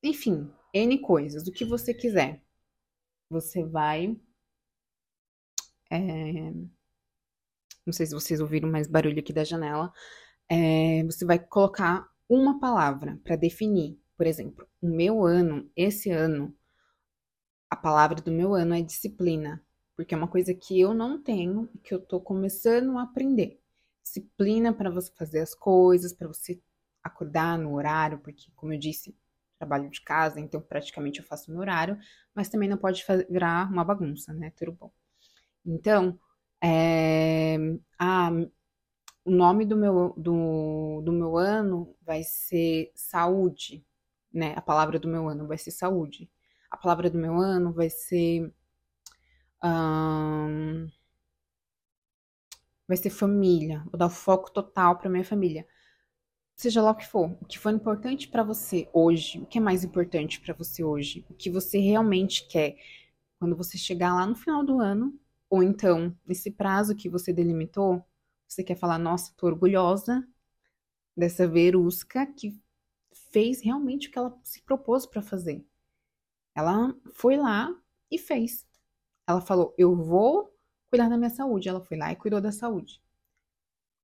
enfim, 0.00 0.48
N 0.72 1.00
coisas, 1.00 1.48
o 1.48 1.52
que 1.52 1.64
você 1.64 1.92
quiser. 1.92 2.40
Você 3.28 3.64
vai. 3.64 4.16
É, 5.90 6.52
não 7.84 7.92
sei 7.92 8.06
se 8.06 8.14
vocês 8.14 8.40
ouviram 8.40 8.70
mais 8.70 8.86
barulho 8.86 9.18
aqui 9.18 9.32
da 9.32 9.42
janela. 9.42 9.92
É, 10.48 11.02
você 11.04 11.24
vai 11.24 11.40
colocar 11.40 12.08
uma 12.28 12.60
palavra 12.60 13.20
para 13.24 13.34
definir. 13.34 14.00
Por 14.16 14.26
exemplo, 14.26 14.68
o 14.80 14.88
meu 14.88 15.24
ano, 15.24 15.68
esse 15.76 16.08
ano, 16.10 16.56
a 17.68 17.74
palavra 17.74 18.22
do 18.22 18.30
meu 18.30 18.54
ano 18.54 18.72
é 18.72 18.82
disciplina, 18.82 19.60
porque 19.96 20.14
é 20.14 20.16
uma 20.16 20.28
coisa 20.28 20.54
que 20.54 20.80
eu 20.80 20.94
não 20.94 21.20
tenho, 21.20 21.68
que 21.82 21.92
eu 21.92 22.00
tô 22.00 22.20
começando 22.20 22.96
a 22.98 23.02
aprender. 23.02 23.60
Disciplina 24.04 24.72
para 24.72 24.90
você 24.90 25.10
fazer 25.16 25.40
as 25.40 25.56
coisas, 25.56 26.12
para 26.12 26.28
você 26.28 26.60
acordar 27.06 27.58
no 27.58 27.74
horário, 27.74 28.18
porque, 28.18 28.50
como 28.56 28.72
eu 28.72 28.78
disse, 28.78 29.16
trabalho 29.58 29.90
de 29.90 30.00
casa, 30.02 30.40
então 30.40 30.60
praticamente 30.60 31.20
eu 31.20 31.26
faço 31.26 31.52
no 31.52 31.60
horário, 31.60 31.98
mas 32.34 32.48
também 32.48 32.68
não 32.68 32.76
pode 32.76 33.04
virar 33.30 33.70
uma 33.70 33.84
bagunça, 33.84 34.32
né? 34.32 34.52
Tudo 34.56 34.72
bom. 34.72 34.92
Então, 35.64 36.18
é, 36.62 37.56
ah, 37.98 38.30
o 39.24 39.30
nome 39.30 39.64
do 39.66 39.76
meu, 39.76 40.14
do, 40.16 41.02
do 41.04 41.12
meu 41.12 41.36
ano 41.36 41.94
vai 42.02 42.22
ser 42.22 42.92
saúde, 42.94 43.84
né? 44.32 44.54
A 44.56 44.62
palavra 44.62 44.98
do 44.98 45.08
meu 45.08 45.28
ano 45.28 45.46
vai 45.46 45.58
ser 45.58 45.70
saúde. 45.72 46.30
A 46.70 46.76
palavra 46.76 47.10
do 47.10 47.18
meu 47.18 47.36
ano 47.38 47.72
vai 47.72 47.90
ser. 47.90 48.52
vai 52.88 52.96
ser 52.96 53.10
família. 53.10 53.82
Vou 53.86 53.98
dar 53.98 54.06
o 54.06 54.10
foco 54.10 54.50
total 54.52 54.98
para 54.98 55.10
minha 55.10 55.24
família 55.24 55.66
seja 56.56 56.82
lá 56.82 56.90
o 56.90 56.94
que 56.96 57.06
for, 57.06 57.30
o 57.40 57.44
que 57.44 57.58
for 57.58 57.72
importante 57.72 58.28
para 58.28 58.42
você 58.42 58.88
hoje, 58.92 59.38
o 59.40 59.46
que 59.46 59.58
é 59.58 59.60
mais 59.60 59.84
importante 59.84 60.40
para 60.40 60.54
você 60.54 60.82
hoje, 60.82 61.24
o 61.28 61.34
que 61.34 61.50
você 61.50 61.78
realmente 61.78 62.48
quer 62.48 62.76
quando 63.38 63.54
você 63.54 63.76
chegar 63.76 64.14
lá 64.14 64.26
no 64.26 64.34
final 64.34 64.64
do 64.64 64.80
ano, 64.80 65.18
ou 65.50 65.62
então 65.62 66.16
nesse 66.26 66.50
prazo 66.50 66.96
que 66.96 67.08
você 67.08 67.32
delimitou, 67.32 68.02
você 68.48 68.64
quer 68.64 68.76
falar, 68.76 68.98
nossa, 68.98 69.34
tô 69.36 69.46
orgulhosa 69.46 70.26
dessa 71.16 71.46
verusca 71.46 72.26
que 72.26 72.58
fez 73.30 73.60
realmente 73.62 74.08
o 74.08 74.10
que 74.10 74.18
ela 74.18 74.38
se 74.42 74.62
propôs 74.62 75.04
para 75.04 75.20
fazer. 75.22 75.64
Ela 76.54 76.94
foi 77.12 77.36
lá 77.36 77.70
e 78.10 78.18
fez. 78.18 78.66
Ela 79.26 79.40
falou, 79.42 79.74
eu 79.76 79.94
vou 79.94 80.54
cuidar 80.88 81.08
da 81.08 81.18
minha 81.18 81.30
saúde. 81.30 81.68
Ela 81.68 81.80
foi 81.80 81.98
lá 81.98 82.12
e 82.12 82.16
cuidou 82.16 82.40
da 82.40 82.52
saúde. 82.52 83.02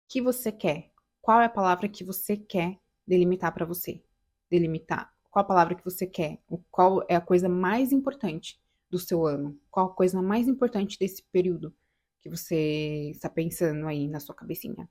O 0.05 0.13
que 0.13 0.21
você 0.21 0.53
quer? 0.53 0.92
Qual 1.23 1.41
é 1.41 1.47
a 1.47 1.49
palavra 1.49 1.89
que 1.89 2.05
você 2.05 2.37
quer 2.37 2.79
delimitar 3.07 3.55
para 3.55 3.65
você? 3.65 4.03
Delimitar. 4.51 5.11
Qual 5.31 5.43
a 5.43 5.49
palavra 5.49 5.75
que 5.75 5.85
você 5.85 6.07
quer? 6.07 6.39
Qual 6.71 7.03
é 7.09 7.17
a 7.17 7.21
coisa 7.21 7.49
mais 7.49 7.93
importante 7.93 8.61
do 8.91 8.99
seu 8.99 9.25
ano? 9.25 9.59
Qual 9.71 9.87
a 9.87 9.95
coisa 9.95 10.21
mais 10.21 10.49
importante 10.49 10.99
desse 10.99 11.23
período 11.23 11.75
que 12.21 12.29
você 12.29 13.11
está 13.11 13.31
pensando 13.31 13.87
aí 13.87 14.09
na 14.09 14.21
sua 14.21 14.35
cabecinha? 14.35 14.91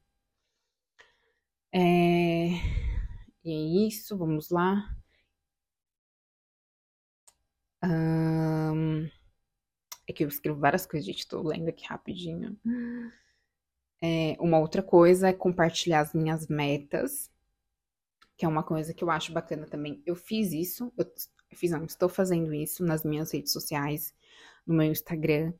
É... 1.71 2.47
E 3.43 3.51
é 3.51 3.87
isso, 3.87 4.17
vamos 4.17 4.49
lá. 4.49 4.95
É 10.07 10.13
que 10.13 10.23
eu 10.23 10.27
escrevo 10.27 10.59
várias 10.59 10.85
coisas, 10.85 11.05
gente, 11.05 11.27
tô 11.27 11.41
lendo 11.41 11.69
aqui 11.69 11.85
rapidinho. 11.85 12.57
É, 14.01 14.35
uma 14.39 14.59
outra 14.59 14.81
coisa 14.81 15.29
é 15.29 15.33
compartilhar 15.33 16.01
as 16.01 16.13
minhas 16.13 16.47
metas, 16.47 17.29
que 18.35 18.45
é 18.45 18.47
uma 18.47 18.63
coisa 18.63 18.93
que 18.93 19.03
eu 19.03 19.11
acho 19.11 19.31
bacana 19.31 19.67
também. 19.67 20.01
Eu 20.05 20.15
fiz 20.15 20.51
isso, 20.51 20.91
eu 20.97 21.05
fiz, 21.53 21.71
não, 21.71 21.85
estou 21.85 22.09
fazendo 22.09 22.53
isso 22.53 22.83
nas 22.83 23.03
minhas 23.03 23.31
redes 23.31 23.51
sociais, 23.51 24.13
no 24.65 24.73
meu 24.73 24.91
Instagram. 24.91 25.53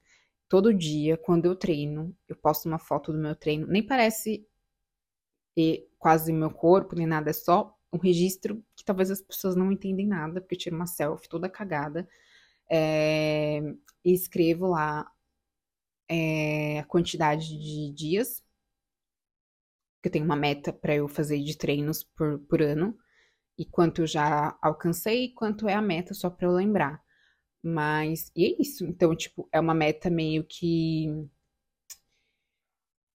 Todo 0.49 0.73
dia, 0.73 1.17
quando 1.17 1.45
eu 1.45 1.55
treino, 1.55 2.15
eu 2.27 2.35
posto 2.35 2.67
uma 2.67 2.79
foto 2.79 3.11
do 3.11 3.19
meu 3.19 3.35
treino. 3.35 3.67
Nem 3.67 3.85
parece 3.85 4.45
e 5.55 5.87
quase 5.99 6.33
meu 6.33 6.49
corpo, 6.49 6.95
nem 6.95 7.05
nada, 7.05 7.29
é 7.29 7.33
só 7.33 7.77
um 7.93 7.97
registro 7.97 8.63
que 8.75 8.83
talvez 8.83 9.11
as 9.11 9.21
pessoas 9.21 9.55
não 9.55 9.71
entendem 9.71 10.07
nada, 10.07 10.41
porque 10.41 10.55
eu 10.55 10.59
tiro 10.59 10.75
uma 10.75 10.87
selfie 10.87 11.29
toda 11.29 11.49
cagada 11.49 12.07
é, 12.69 13.61
e 14.03 14.13
escrevo 14.13 14.67
lá 14.67 15.11
é, 16.11 16.79
a 16.79 16.83
quantidade 16.83 17.47
de 17.57 17.93
dias, 17.93 18.43
que 20.01 20.09
eu 20.09 20.11
tenho 20.11 20.25
uma 20.25 20.35
meta 20.35 20.73
para 20.73 20.95
eu 20.95 21.07
fazer 21.07 21.39
de 21.41 21.57
treinos 21.57 22.03
por, 22.03 22.39
por 22.39 22.61
ano, 22.61 22.97
e 23.57 23.65
quanto 23.65 24.01
eu 24.01 24.07
já 24.07 24.57
alcancei, 24.61 25.25
e 25.25 25.33
quanto 25.33 25.69
é 25.69 25.73
a 25.73 25.81
meta, 25.81 26.13
só 26.13 26.29
para 26.29 26.47
eu 26.47 26.51
lembrar. 26.51 27.01
Mas, 27.63 28.31
e 28.35 28.45
é 28.45 28.61
isso. 28.61 28.85
Então, 28.85 29.15
tipo, 29.15 29.47
é 29.51 29.59
uma 29.59 29.73
meta 29.73 30.09
meio 30.09 30.43
que 30.45 31.07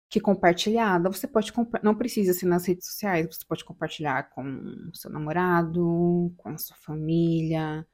que 0.10 0.20
compartilhada. 0.20 1.10
Você 1.10 1.28
pode 1.28 1.54
não 1.84 1.96
precisa 1.96 2.34
ser 2.34 2.46
nas 2.46 2.66
redes 2.68 2.86
sociais, 2.88 3.28
você 3.28 3.46
pode 3.48 3.64
compartilhar 3.64 4.30
com 4.32 4.92
seu 4.94 5.10
namorado, 5.10 6.34
com 6.38 6.50
a 6.50 6.58
sua 6.58 6.76
família, 6.78 7.88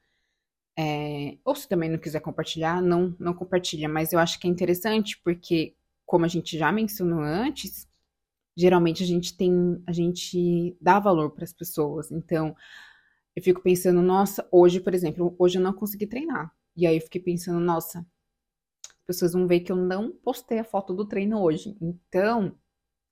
é, 0.78 1.38
ou 1.44 1.56
se 1.56 1.68
também 1.68 1.90
não 1.90 1.98
quiser 1.98 2.20
compartilhar, 2.20 2.82
não, 2.82 3.16
não 3.20 3.34
compartilha. 3.34 3.90
Mas 3.90 4.14
eu 4.14 4.20
acho 4.20 4.40
que 4.40 4.48
é 4.48 4.50
interessante 4.50 5.20
porque, 5.24 5.76
como 6.06 6.26
a 6.26 6.28
gente 6.28 6.58
já 6.58 6.72
mencionou 6.72 7.22
antes, 7.22 7.88
geralmente 8.56 9.04
a 9.04 9.06
gente 9.06 9.36
tem, 9.36 9.82
a 9.88 9.92
gente 9.92 10.78
dá 10.82 11.00
valor 11.00 11.32
para 11.32 11.44
as 11.44 11.54
pessoas. 11.54 12.12
Então, 12.12 12.56
eu 13.36 13.44
fico 13.44 13.62
pensando, 13.62 14.02
nossa, 14.02 14.48
hoje, 14.52 14.80
por 14.80 14.94
exemplo, 14.94 15.36
hoje 15.40 15.58
eu 15.58 15.64
não 15.64 15.74
consegui 15.74 16.08
treinar. 16.08 16.52
E 16.76 16.86
aí 16.88 16.98
eu 16.98 17.02
fiquei 17.02 17.22
pensando, 17.22 17.60
nossa, 17.60 18.00
as 18.90 19.06
pessoas 19.08 19.34
vão 19.34 19.48
ver 19.48 19.62
que 19.62 19.72
eu 19.72 19.76
não 19.76 20.12
postei 20.12 20.60
a 20.60 20.64
foto 20.64 20.94
do 20.94 21.06
treino 21.06 21.42
hoje. 21.42 21.76
Então, 21.82 22.56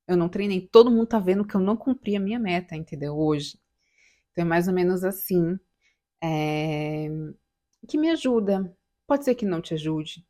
eu 0.07 0.17
não 0.17 0.29
treinei. 0.29 0.61
Todo 0.61 0.91
mundo 0.91 1.07
tá 1.07 1.19
vendo 1.19 1.45
que 1.45 1.55
eu 1.55 1.61
não 1.61 1.75
cumpri 1.75 2.15
a 2.15 2.19
minha 2.19 2.39
meta, 2.39 2.75
entendeu? 2.75 3.17
Hoje. 3.17 3.59
Então 4.31 4.43
é 4.43 4.47
mais 4.47 4.67
ou 4.67 4.73
menos 4.73 5.03
assim. 5.03 5.59
É... 6.23 7.09
Que 7.87 7.97
me 7.97 8.09
ajuda. 8.09 8.75
Pode 9.07 9.25
ser 9.25 9.35
que 9.35 9.45
não 9.45 9.61
te 9.61 9.73
ajude, 9.73 10.25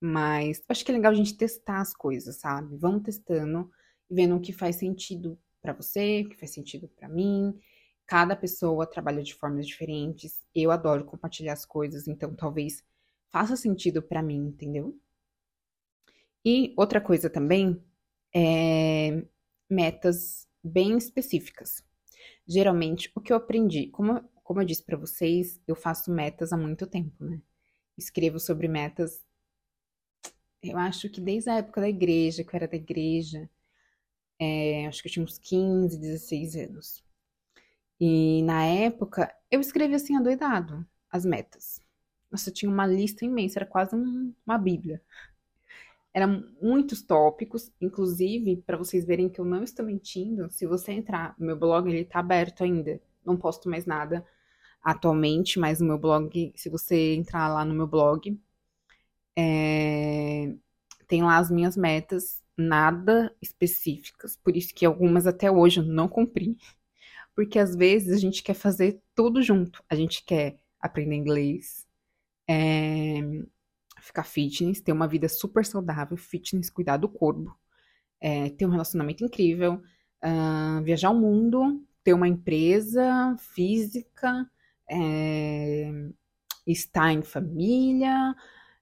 mas 0.00 0.62
acho 0.68 0.84
que 0.84 0.90
é 0.90 0.94
legal 0.94 1.12
a 1.12 1.14
gente 1.14 1.36
testar 1.36 1.80
as 1.80 1.94
coisas, 1.94 2.36
sabe? 2.36 2.76
Vamos 2.76 3.02
testando 3.02 3.70
e 4.10 4.14
vendo 4.14 4.36
o 4.36 4.40
que 4.40 4.52
faz 4.52 4.76
sentido 4.76 5.38
para 5.60 5.72
você, 5.72 6.22
o 6.22 6.28
que 6.30 6.36
faz 6.36 6.52
sentido 6.52 6.88
para 6.88 7.08
mim. 7.08 7.58
Cada 8.06 8.34
pessoa 8.36 8.86
trabalha 8.86 9.22
de 9.22 9.34
formas 9.34 9.66
diferentes. 9.66 10.42
Eu 10.54 10.70
adoro 10.70 11.04
compartilhar 11.04 11.52
as 11.52 11.66
coisas, 11.66 12.08
então 12.08 12.34
talvez 12.34 12.82
faça 13.30 13.56
sentido 13.56 14.02
para 14.02 14.22
mim, 14.22 14.46
entendeu? 14.46 14.98
E 16.44 16.74
outra 16.76 17.00
coisa 17.00 17.28
também 17.30 17.82
é 18.34 19.24
metas 19.68 20.46
bem 20.62 20.96
específicas. 20.96 21.82
Geralmente, 22.46 23.10
o 23.14 23.20
que 23.20 23.32
eu 23.32 23.36
aprendi, 23.36 23.88
como, 23.88 24.22
como 24.44 24.60
eu 24.60 24.66
disse 24.66 24.84
para 24.84 24.96
vocês, 24.96 25.60
eu 25.66 25.74
faço 25.74 26.12
metas 26.12 26.52
há 26.52 26.56
muito 26.56 26.86
tempo, 26.86 27.24
né? 27.24 27.40
Escrevo 27.96 28.38
sobre 28.38 28.68
metas, 28.68 29.24
eu 30.62 30.78
acho 30.78 31.08
que 31.10 31.20
desde 31.20 31.50
a 31.50 31.56
época 31.56 31.80
da 31.80 31.88
igreja, 31.88 32.44
que 32.44 32.50
eu 32.54 32.56
era 32.56 32.68
da 32.68 32.76
igreja, 32.76 33.48
é, 34.38 34.86
acho 34.86 35.02
que 35.02 35.08
eu 35.08 35.12
tinha 35.12 35.24
uns 35.24 35.38
15, 35.38 35.98
16 35.98 36.56
anos. 36.56 37.04
E 38.00 38.42
na 38.42 38.64
época, 38.64 39.34
eu 39.50 39.60
escrevi 39.60 39.94
assim, 39.94 40.16
adoidado, 40.16 40.86
as 41.10 41.24
metas. 41.24 41.80
Nossa, 42.30 42.50
eu 42.50 42.54
tinha 42.54 42.70
uma 42.70 42.86
lista 42.86 43.24
imensa, 43.24 43.58
era 43.60 43.66
quase 43.66 43.94
um, 43.94 44.34
uma 44.46 44.58
bíblia. 44.58 45.02
Eram 46.12 46.48
muitos 46.62 47.02
tópicos, 47.02 47.72
inclusive, 47.80 48.56
para 48.62 48.76
vocês 48.76 49.04
verem 49.04 49.28
que 49.28 49.40
eu 49.40 49.44
não 49.44 49.62
estou 49.62 49.84
mentindo, 49.84 50.50
se 50.50 50.66
você 50.66 50.92
entrar 50.92 51.34
meu 51.38 51.56
blog, 51.58 51.88
ele 51.88 52.00
está 52.00 52.20
aberto 52.20 52.64
ainda. 52.64 53.00
Não 53.24 53.36
posto 53.36 53.68
mais 53.68 53.84
nada 53.86 54.24
atualmente, 54.84 55.58
mas 55.58 55.80
o 55.80 55.84
meu 55.84 55.98
blog, 55.98 56.52
se 56.56 56.68
você 56.68 57.14
entrar 57.14 57.48
lá 57.48 57.64
no 57.64 57.74
meu 57.74 57.86
blog, 57.86 58.38
é, 59.36 60.54
tem 61.08 61.22
lá 61.22 61.38
as 61.38 61.50
minhas 61.50 61.76
metas, 61.76 62.42
nada 62.56 63.34
específicas, 63.42 64.36
por 64.36 64.56
isso 64.56 64.74
que 64.74 64.86
algumas 64.86 65.26
até 65.26 65.50
hoje 65.50 65.80
eu 65.80 65.84
não 65.84 66.08
cumpri. 66.08 66.56
Porque 67.34 67.58
às 67.58 67.74
vezes 67.74 68.14
a 68.14 68.18
gente 68.18 68.42
quer 68.42 68.54
fazer 68.54 69.02
tudo 69.14 69.42
junto. 69.42 69.82
A 69.88 69.96
gente 69.96 70.24
quer 70.24 70.56
aprender 70.80 71.16
inglês, 71.16 71.86
é, 72.48 73.20
ficar 74.00 74.24
fitness, 74.24 74.80
ter 74.80 74.92
uma 74.92 75.08
vida 75.08 75.28
super 75.28 75.64
saudável, 75.64 76.16
fitness, 76.16 76.70
cuidar 76.70 76.98
do 76.98 77.08
corpo, 77.08 77.58
é, 78.20 78.50
ter 78.50 78.66
um 78.66 78.70
relacionamento 78.70 79.24
incrível, 79.24 79.82
uh, 80.24 80.82
viajar 80.82 81.10
o 81.10 81.18
mundo, 81.18 81.84
ter 82.02 82.14
uma 82.14 82.28
empresa 82.28 83.36
física, 83.38 84.48
é, 84.88 85.90
estar 86.66 87.12
em 87.12 87.22
família, 87.22 88.34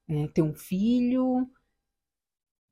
é, 0.09 0.29
ter 0.29 0.43
um 0.43 0.55
filho, 0.55 1.49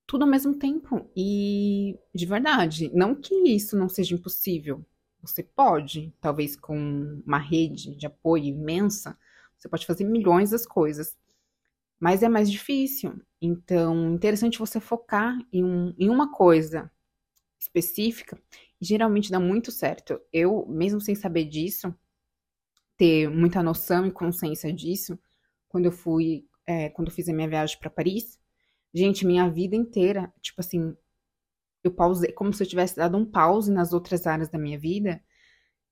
tudo 0.07 0.25
ao 0.25 0.31
mesmo 0.31 0.55
tempo. 0.59 1.11
E 1.17 1.99
de 2.15 2.27
verdade, 2.27 2.91
não 2.95 3.15
que 3.15 3.35
isso 3.49 3.77
não 3.77 3.89
seja 3.89 4.15
impossível. 4.15 4.85
Você 5.23 5.43
pode, 5.43 6.13
talvez 6.21 6.57
com 6.57 7.23
uma 7.27 7.39
rede 7.39 7.95
de 7.97 8.07
apoio 8.07 8.45
imensa, 8.45 9.19
você 9.59 9.69
pode 9.69 9.87
fazer 9.87 10.05
milhões 10.05 10.51
das 10.51 10.67
coisas 10.67 11.17
mas 12.01 12.23
é 12.23 12.29
mais 12.29 12.51
difícil. 12.51 13.21
Então, 13.41 14.15
interessante 14.15 14.59
você 14.59 14.81
focar 14.81 15.37
em, 15.53 15.63
um, 15.63 15.95
em 15.99 16.09
uma 16.09 16.33
coisa 16.33 16.91
específica 17.59 18.41
geralmente 18.81 19.31
dá 19.31 19.39
muito 19.39 19.71
certo. 19.71 20.21
Eu, 20.33 20.67
mesmo 20.69 21.01
sem 21.01 21.15
saber 21.15 21.45
disso, 21.45 21.95
ter 23.01 23.31
muita 23.31 23.63
noção 23.63 24.07
e 24.07 24.13
consciência 24.13 24.71
disso, 24.71 25.19
quando 25.71 25.87
eu 25.87 25.93
fui, 25.93 26.47
é, 26.67 26.91
quando 26.91 27.09
eu 27.09 27.15
fiz 27.15 27.27
a 27.31 27.33
minha 27.33 27.49
viagem 27.49 27.79
para 27.79 27.89
Paris, 27.89 28.39
gente, 28.93 29.27
minha 29.27 29.49
vida 29.49 29.75
inteira, 29.75 30.31
tipo 30.43 30.61
assim, 30.61 30.95
eu 31.83 31.91
pausei, 31.91 32.31
como 32.33 32.53
se 32.53 32.63
eu 32.63 32.67
tivesse 32.67 32.97
dado 32.97 33.17
um 33.17 33.25
pause 33.25 33.73
nas 33.73 33.95
outras 33.95 34.27
áreas 34.27 34.51
da 34.51 34.59
minha 34.59 34.79
vida. 34.79 35.23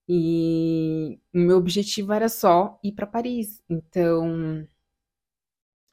E 0.06 1.18
o 1.34 1.38
meu 1.38 1.56
objetivo 1.56 2.12
era 2.12 2.28
só 2.28 2.78
ir 2.84 2.92
para 2.92 3.06
Paris. 3.06 3.62
Então, 3.70 4.68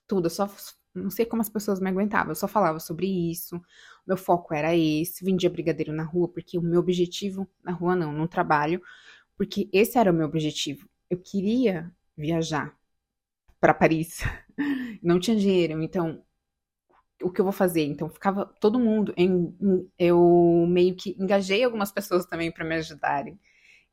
tudo. 0.08 0.26
Eu 0.26 0.30
só 0.30 0.54
não 0.94 1.10
sei 1.10 1.26
como 1.26 1.42
as 1.42 1.50
pessoas 1.50 1.80
me 1.80 1.90
aguentavam. 1.90 2.32
Eu 2.32 2.36
só 2.36 2.48
falava 2.48 2.80
sobre 2.80 3.08
isso. 3.08 3.62
Meu 4.06 4.18
foco 4.18 4.54
era 4.54 4.76
esse. 4.76 5.24
Vendia 5.24 5.50
brigadeiro 5.50 5.94
na 5.94 6.04
rua, 6.04 6.28
porque 6.30 6.58
o 6.58 6.62
meu 6.62 6.82
objetivo, 6.82 7.48
na 7.64 7.72
rua 7.72 7.96
não, 7.96 8.12
no 8.14 8.28
trabalho, 8.28 8.82
porque 9.38 9.70
esse 9.74 9.98
era 9.98 10.12
o 10.12 10.14
meu 10.14 10.28
objetivo. 10.28 10.90
Eu 11.10 11.20
queria 11.20 11.92
viajar 12.18 12.76
para 13.60 13.74
Paris. 13.74 14.20
Não 15.04 15.20
tinha 15.20 15.38
dinheiro, 15.38 15.82
então 15.82 16.24
o 17.22 17.32
que 17.32 17.40
eu 17.42 17.46
vou 17.46 17.52
fazer? 17.54 17.84
Então 17.84 18.10
ficava 18.10 18.46
todo 18.60 18.80
mundo, 18.80 19.14
em, 19.18 19.56
em, 19.62 19.92
eu 19.98 20.66
meio 20.70 20.96
que 20.96 21.16
engajei 21.20 21.64
algumas 21.64 21.92
pessoas 21.92 22.26
também 22.26 22.52
para 22.52 22.66
me 22.66 22.76
ajudarem. 22.76 23.40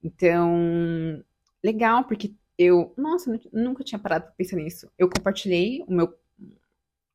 Então, 0.02 1.24
legal, 1.64 2.04
porque 2.04 2.34
eu, 2.58 2.94
nossa, 2.96 3.30
nunca 3.52 3.84
tinha 3.84 3.98
parado 3.98 4.26
pra 4.26 4.34
pensar 4.34 4.56
nisso. 4.56 4.90
Eu 4.98 5.08
compartilhei 5.08 5.82
o 5.86 5.92
meu, 5.92 6.14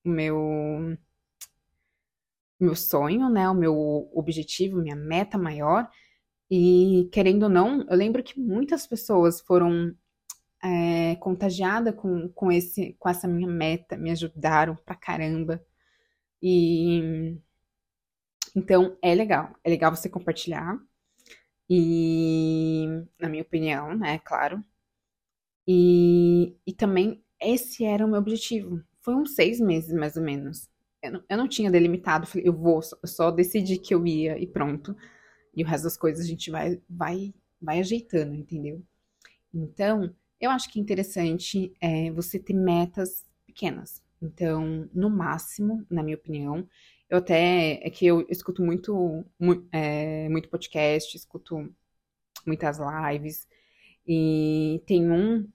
o 0.04 0.10
meu, 0.10 0.98
meu 2.60 2.76
sonho, 2.76 3.30
né? 3.30 3.50
O 3.50 3.54
meu 3.54 4.10
objetivo, 4.14 4.82
minha 4.82 4.96
meta 4.96 5.38
maior. 5.38 5.90
E 6.50 7.10
querendo 7.12 7.44
ou 7.44 7.50
não, 7.50 7.86
eu 7.90 7.96
lembro 7.98 8.24
que 8.24 8.40
muitas 8.40 8.88
pessoas 8.88 9.42
foram 9.42 9.96
é, 10.64 11.16
contagiadas 11.18 11.96
com, 11.96 12.30
com, 12.30 12.52
esse, 12.52 12.96
com 13.00 13.10
essa 13.10 13.28
minha 13.28 13.48
meta, 13.48 13.98
me 13.98 14.12
ajudaram 14.12 14.76
pra 14.76 14.96
caramba. 14.96 15.64
E 16.42 17.38
então 18.56 18.98
é 19.02 19.14
legal, 19.16 19.54
é 19.64 19.70
legal 19.70 19.96
você 19.96 20.10
compartilhar. 20.10 20.78
E, 21.70 22.86
na 23.20 23.30
minha 23.30 23.44
opinião, 23.44 23.94
né, 23.96 24.20
claro, 24.20 24.64
e, 25.68 26.56
e 26.66 26.74
também 26.74 27.22
esse 27.42 27.84
era 27.84 28.06
o 28.06 28.10
meu 28.10 28.20
objetivo. 28.20 28.82
Foi 29.02 29.16
uns 29.16 29.36
seis 29.36 29.60
meses, 29.60 29.94
mais 29.94 30.16
ou 30.16 30.24
menos. 30.24 30.70
Eu 31.02 31.12
não, 31.12 31.24
eu 31.30 31.38
não 31.38 31.48
tinha 31.48 31.70
delimitado, 31.70 32.26
falei, 32.26 32.48
eu 32.48 32.54
vou, 32.54 32.80
eu 33.04 33.08
só 33.08 33.30
decidi 33.32 33.78
que 33.78 33.94
eu 33.94 34.06
ia 34.08 34.38
e 34.40 34.48
pronto. 34.48 34.96
E 35.58 35.64
o 35.64 35.66
resto 35.66 35.86
das 35.86 35.98
coisas 35.98 36.24
a 36.24 36.28
gente 36.28 36.52
vai, 36.52 36.80
vai, 36.88 37.34
vai 37.60 37.80
ajeitando, 37.80 38.36
entendeu? 38.36 38.84
Então, 39.52 40.14
eu 40.40 40.52
acho 40.52 40.72
que 40.72 40.78
é 40.78 40.82
interessante 40.82 41.74
é, 41.82 42.12
você 42.12 42.38
ter 42.38 42.54
metas 42.54 43.26
pequenas. 43.44 44.04
Então, 44.22 44.88
no 44.94 45.10
máximo, 45.10 45.84
na 45.90 46.04
minha 46.04 46.16
opinião, 46.16 46.68
eu 47.10 47.18
até 47.18 47.80
é 47.86 47.90
que 47.90 48.06
eu 48.06 48.24
escuto 48.30 48.64
muito, 48.64 49.26
muito, 49.40 49.68
é, 49.72 50.30
muito 50.30 50.48
podcast, 50.48 51.18
escuto 51.18 51.74
muitas 52.46 52.78
lives, 52.78 53.48
e 54.06 54.82
tem 54.86 55.12
um 55.12 55.50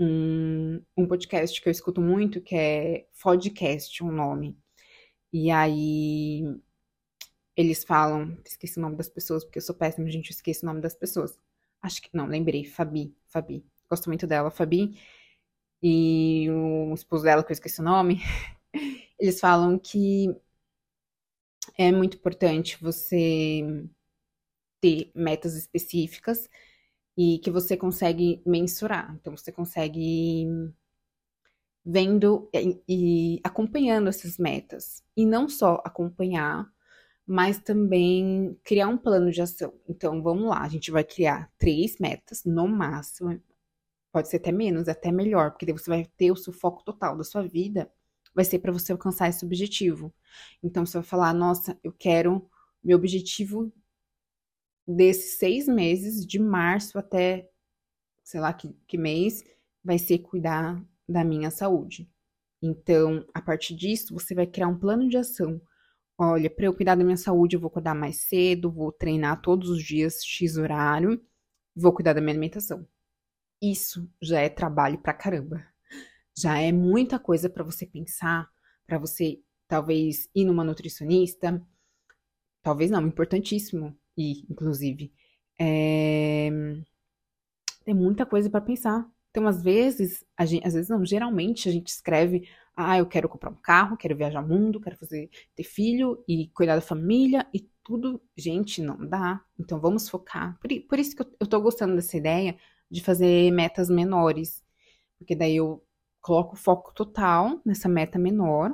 um, 0.00 0.80
um 0.96 1.06
podcast 1.08 1.60
que 1.60 1.68
eu 1.68 1.72
escuto 1.72 2.00
muito, 2.00 2.40
que 2.40 2.54
é 2.54 3.06
Podcast, 3.20 4.04
um 4.04 4.12
nome. 4.12 4.56
E 5.32 5.50
aí 5.50 6.44
eles 7.58 7.82
falam, 7.82 8.38
esqueci 8.46 8.78
o 8.78 8.82
nome 8.82 8.94
das 8.94 9.08
pessoas, 9.08 9.42
porque 9.44 9.58
eu 9.58 9.62
sou 9.62 9.74
péssima, 9.74 10.08
gente, 10.08 10.30
eu 10.30 10.34
esqueço 10.34 10.64
o 10.64 10.68
nome 10.68 10.80
das 10.80 10.94
pessoas. 10.94 11.36
Acho 11.82 12.00
que, 12.00 12.08
não, 12.12 12.26
lembrei, 12.26 12.64
Fabi, 12.64 13.16
Fabi. 13.26 13.66
Gosto 13.90 14.06
muito 14.06 14.28
dela, 14.28 14.48
Fabi. 14.48 14.96
E 15.82 16.48
o 16.50 16.94
esposo 16.94 17.24
dela, 17.24 17.42
que 17.42 17.50
eu 17.50 17.54
esqueci 17.54 17.80
o 17.80 17.84
nome, 17.84 18.20
eles 19.18 19.40
falam 19.40 19.76
que 19.76 20.28
é 21.76 21.90
muito 21.90 22.16
importante 22.16 22.78
você 22.80 23.62
ter 24.80 25.10
metas 25.12 25.56
específicas 25.56 26.48
e 27.16 27.40
que 27.40 27.50
você 27.50 27.76
consegue 27.76 28.40
mensurar. 28.46 29.12
Então, 29.16 29.36
você 29.36 29.50
consegue 29.50 30.46
vendo 31.84 32.48
e, 32.54 32.80
e 32.88 33.40
acompanhando 33.42 34.08
essas 34.08 34.38
metas. 34.38 35.02
E 35.16 35.26
não 35.26 35.48
só 35.48 35.82
acompanhar, 35.84 36.72
mas 37.28 37.58
também 37.60 38.58
criar 38.64 38.88
um 38.88 38.98
plano 38.98 39.30
de 39.30 39.42
ação. 39.42 39.74
Então, 39.88 40.22
vamos 40.22 40.48
lá, 40.48 40.62
a 40.62 40.68
gente 40.68 40.90
vai 40.90 41.04
criar 41.04 41.52
três 41.58 41.98
metas, 41.98 42.44
no 42.44 42.66
máximo. 42.68 43.40
Pode 44.12 44.28
ser 44.28 44.38
até 44.38 44.52
menos, 44.52 44.88
até 44.88 45.12
melhor, 45.12 45.50
porque 45.50 45.66
daí 45.66 45.74
você 45.74 45.90
vai 45.90 46.04
ter 46.16 46.32
o 46.32 46.36
seu 46.36 46.52
foco 46.52 46.82
total 46.84 47.16
da 47.16 47.24
sua 47.24 47.42
vida, 47.46 47.90
vai 48.34 48.44
ser 48.44 48.58
para 48.60 48.72
você 48.72 48.92
alcançar 48.92 49.28
esse 49.28 49.44
objetivo. 49.44 50.12
Então, 50.62 50.86
você 50.86 50.98
vai 50.98 51.04
falar: 51.06 51.34
nossa, 51.34 51.78
eu 51.84 51.92
quero. 51.92 52.48
Meu 52.82 52.96
objetivo 52.96 53.72
desses 54.86 55.38
seis 55.38 55.68
meses, 55.68 56.24
de 56.24 56.38
março 56.38 56.98
até 56.98 57.50
sei 58.28 58.40
lá 58.40 58.52
que, 58.52 58.76
que 58.86 58.98
mês, 58.98 59.42
vai 59.82 59.98
ser 59.98 60.18
cuidar 60.18 60.84
da 61.08 61.24
minha 61.24 61.50
saúde. 61.50 62.10
Então, 62.60 63.24
a 63.32 63.40
partir 63.40 63.74
disso, 63.74 64.12
você 64.12 64.34
vai 64.34 64.46
criar 64.46 64.68
um 64.68 64.78
plano 64.78 65.08
de 65.08 65.16
ação. 65.16 65.58
Olha, 66.20 66.50
para 66.50 66.66
eu 66.66 66.74
cuidar 66.74 66.96
da 66.96 67.04
minha 67.04 67.16
saúde, 67.16 67.54
eu 67.54 67.60
vou 67.60 67.68
acordar 67.68 67.94
mais 67.94 68.22
cedo, 68.22 68.72
vou 68.72 68.90
treinar 68.90 69.40
todos 69.40 69.70
os 69.70 69.82
dias, 69.82 70.24
X 70.24 70.56
horário, 70.56 71.24
vou 71.76 71.92
cuidar 71.92 72.12
da 72.12 72.20
minha 72.20 72.32
alimentação. 72.32 72.86
Isso 73.62 74.10
já 74.20 74.40
é 74.40 74.48
trabalho 74.48 74.98
pra 74.98 75.14
caramba. 75.14 75.64
Já 76.36 76.58
é 76.60 76.72
muita 76.72 77.18
coisa 77.18 77.48
para 77.48 77.64
você 77.64 77.86
pensar, 77.86 78.48
para 78.86 78.98
você 78.98 79.40
talvez 79.68 80.28
ir 80.34 80.44
numa 80.44 80.64
nutricionista, 80.64 81.62
talvez 82.62 82.90
não, 82.90 83.06
importantíssimo 83.06 83.96
ir, 84.16 84.44
inclusive. 84.50 85.12
É... 85.60 86.50
Tem 87.84 87.94
muita 87.94 88.26
coisa 88.26 88.50
para 88.50 88.60
pensar. 88.60 89.08
Então, 89.30 89.46
às 89.46 89.62
vezes, 89.62 90.24
gente, 90.42 90.66
às 90.66 90.74
vezes 90.74 90.88
não, 90.88 91.04
geralmente 91.04 91.68
a 91.68 91.72
gente 91.72 91.88
escreve, 91.88 92.48
ah, 92.80 92.96
eu 92.96 93.06
quero 93.06 93.28
comprar 93.28 93.50
um 93.50 93.56
carro, 93.56 93.96
quero 93.96 94.16
viajar 94.16 94.40
o 94.40 94.46
mundo, 94.46 94.80
quero 94.80 94.96
fazer 94.96 95.28
ter 95.56 95.64
filho 95.64 96.22
e 96.28 96.48
cuidar 96.54 96.76
da 96.76 96.80
família 96.80 97.44
e 97.52 97.68
tudo, 97.82 98.22
gente, 98.36 98.80
não 98.80 99.04
dá. 99.04 99.42
Então 99.58 99.80
vamos 99.80 100.08
focar. 100.08 100.56
Por, 100.60 100.70
por 100.88 100.98
isso 100.98 101.16
que 101.16 101.22
eu, 101.22 101.26
eu 101.40 101.46
tô 101.46 101.60
gostando 101.60 101.96
dessa 101.96 102.16
ideia 102.16 102.56
de 102.88 103.02
fazer 103.02 103.50
metas 103.50 103.90
menores, 103.90 104.62
porque 105.18 105.34
daí 105.34 105.56
eu 105.56 105.84
coloco 106.20 106.54
foco 106.54 106.92
total 106.94 107.60
nessa 107.64 107.88
meta 107.88 108.16
menor 108.18 108.72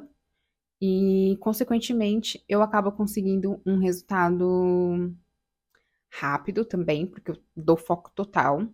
e, 0.81 1.39
consequentemente, 1.41 2.45
eu 2.47 2.61
acabo 2.63 2.93
conseguindo 2.93 3.61
um 3.65 3.79
resultado 3.79 5.15
rápido 6.11 6.65
também, 6.65 7.07
porque 7.07 7.31
eu 7.31 7.39
dou 7.57 7.77
foco 7.77 8.11
total 8.15 8.69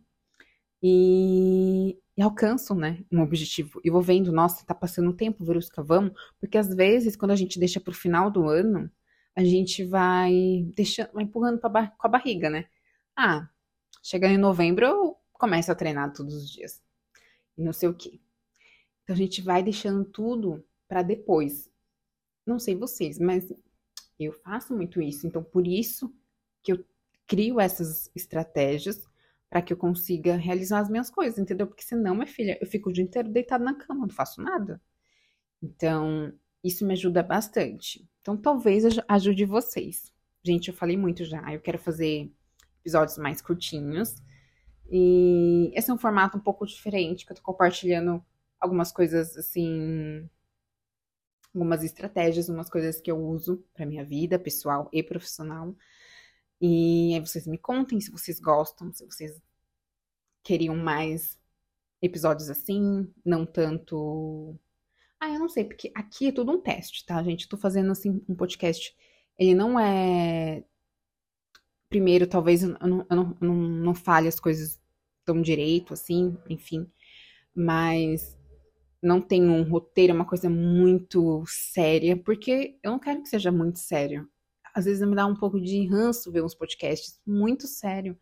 e, 0.83 1.99
alcanço, 2.23 2.75
né, 2.75 3.05
um 3.11 3.21
objetivo. 3.21 3.81
E 3.85 3.91
vou 3.91 4.03
vendo, 4.03 4.33
nossa, 4.33 4.65
tá 4.65 4.75
passando 4.75 5.11
o 5.11 5.17
tempo, 5.17 5.45
Verusca, 5.45 5.83
vamos? 5.83 6.13
Porque 6.41 6.59
às 6.59 6.75
vezes, 6.75 7.17
quando 7.17 7.31
a 7.31 7.37
gente 7.37 7.59
deixa 7.59 7.81
pro 7.81 7.93
final 7.93 8.31
do 8.31 8.49
ano, 8.49 8.91
a 9.35 9.45
gente 9.45 9.85
vai 9.85 10.65
deixando, 10.75 11.13
vai 11.13 11.25
empurrando 11.25 11.59
pra, 11.59 11.89
com 11.89 12.07
a 12.07 12.11
barriga, 12.11 12.51
né? 12.51 12.67
Ah, 13.17 13.49
chegando 14.03 14.35
em 14.35 14.39
novembro, 14.39 14.85
eu 14.85 15.17
começo 15.33 15.71
a 15.71 15.75
treinar 15.75 16.13
todos 16.13 16.35
os 16.35 16.51
dias. 16.51 16.83
E 17.57 17.63
não 17.63 17.73
sei 17.73 17.89
o 17.89 17.95
quê. 17.95 18.21
Então 19.03 19.15
a 19.15 19.19
gente 19.19 19.43
vai 19.43 19.63
deixando 19.63 20.05
tudo 20.05 20.65
para 20.89 21.03
depois. 21.03 21.71
Não 22.47 22.59
sei 22.59 22.75
vocês, 22.75 23.19
mas 23.19 23.53
eu 24.19 24.33
faço 24.33 24.75
muito 24.75 25.01
isso. 25.01 25.27
Então 25.27 25.43
por 25.43 25.67
isso 25.67 26.15
que 26.63 26.73
eu 26.73 26.85
crio 27.27 27.61
essas 27.61 28.11
estratégias 28.15 29.10
para 29.51 29.61
que 29.61 29.73
eu 29.73 29.77
consiga 29.77 30.37
realizar 30.37 30.79
as 30.79 30.89
minhas 30.89 31.11
coisas, 31.11 31.39
entendeu? 31.39 31.67
Porque 31.67 31.83
senão, 31.83 32.15
minha 32.15 32.27
filha, 32.27 32.57
eu 32.61 32.67
fico 32.69 32.89
o 32.89 32.93
dia 32.93 33.03
inteiro 33.03 33.29
deitada 33.29 33.65
na 33.65 33.75
cama, 33.75 34.07
não 34.07 34.15
faço 34.15 34.41
nada. 34.41 34.81
Então, 35.61 36.33
isso 36.63 36.87
me 36.87 36.93
ajuda 36.93 37.21
bastante. 37.21 38.09
Então, 38.21 38.37
talvez 38.37 38.85
ajude 39.09 39.45
vocês. 39.45 40.13
Gente, 40.43 40.69
eu 40.69 40.75
falei 40.75 40.97
muito 40.97 41.25
já. 41.25 41.53
Eu 41.53 41.61
quero 41.61 41.79
fazer 41.79 42.33
episódios 42.81 43.19
mais 43.19 43.43
curtinhos. 43.43 44.23
E 44.89 45.73
esse 45.75 45.91
é 45.91 45.95
um 45.95 45.99
formato 45.99 46.39
um 46.39 46.41
pouco 46.41 46.65
diferente, 46.65 47.27
que 47.27 47.33
eu 47.33 47.37
tô 47.37 47.43
compartilhando 47.43 48.25
algumas 48.59 48.93
coisas 48.93 49.37
assim, 49.37 50.29
algumas 51.55 51.83
estratégias, 51.83 52.49
umas 52.49 52.71
coisas 52.71 53.01
que 53.01 53.11
eu 53.11 53.19
uso 53.19 53.65
para 53.75 53.87
minha 53.87 54.05
vida 54.05 54.39
pessoal 54.39 54.89
e 54.93 55.03
profissional. 55.03 55.75
E 56.61 57.15
aí 57.15 57.21
vocês 57.21 57.47
me 57.47 57.59
contem 57.59 58.01
se 58.01 58.11
vocês 58.11 58.39
gostam, 58.39 58.93
se 58.93 59.05
vocês 59.07 59.41
queriam 60.43 60.77
mais 60.77 61.39
episódios 62.03 62.51
assim, 62.51 63.13
não 63.25 63.47
tanto. 63.47 64.59
Ah, 65.19 65.31
eu 65.31 65.39
não 65.39 65.49
sei, 65.49 65.65
porque 65.65 65.93
aqui 65.95 66.29
é 66.29 66.33
tudo 66.33 66.53
um 66.53 66.61
teste, 66.61 67.05
tá, 67.05 67.23
gente? 67.23 67.49
Tô 67.49 67.57
fazendo 67.57 67.93
assim 67.93 68.23
um 68.29 68.35
podcast. 68.35 68.95
Ele 69.39 69.55
não 69.55 69.79
é. 69.79 70.65
Primeiro, 71.89 72.27
talvez 72.27 72.63
eu 72.63 72.71
não, 72.71 73.07
eu 73.11 73.17
não, 73.17 73.37
eu 73.41 73.49
não, 73.49 73.55
não 73.55 73.95
fale 73.95 74.29
as 74.29 74.39
coisas 74.39 74.81
tão 75.25 75.43
direito, 75.43 75.93
assim, 75.95 76.37
enfim. 76.49 76.91
Mas 77.55 78.39
não 79.03 79.21
tem 79.21 79.49
um 79.49 79.63
roteiro, 79.63 80.13
é 80.13 80.15
uma 80.15 80.27
coisa 80.27 80.49
muito 80.51 81.45
séria, 81.47 82.17
porque 82.17 82.79
eu 82.83 82.93
não 82.93 82.99
quero 82.99 83.23
que 83.23 83.29
seja 83.29 83.51
muito 83.51 83.79
sério. 83.79 84.29
Às 84.75 84.85
vezes 84.85 85.07
me 85.07 85.15
dá 85.15 85.27
um 85.27 85.35
pouco 85.35 85.61
de 85.61 85.87
ranço 85.87 86.31
ver 86.33 86.43
uns 86.43 86.55
podcasts 86.55 87.21
muito 87.27 87.67
sério. 87.67 88.19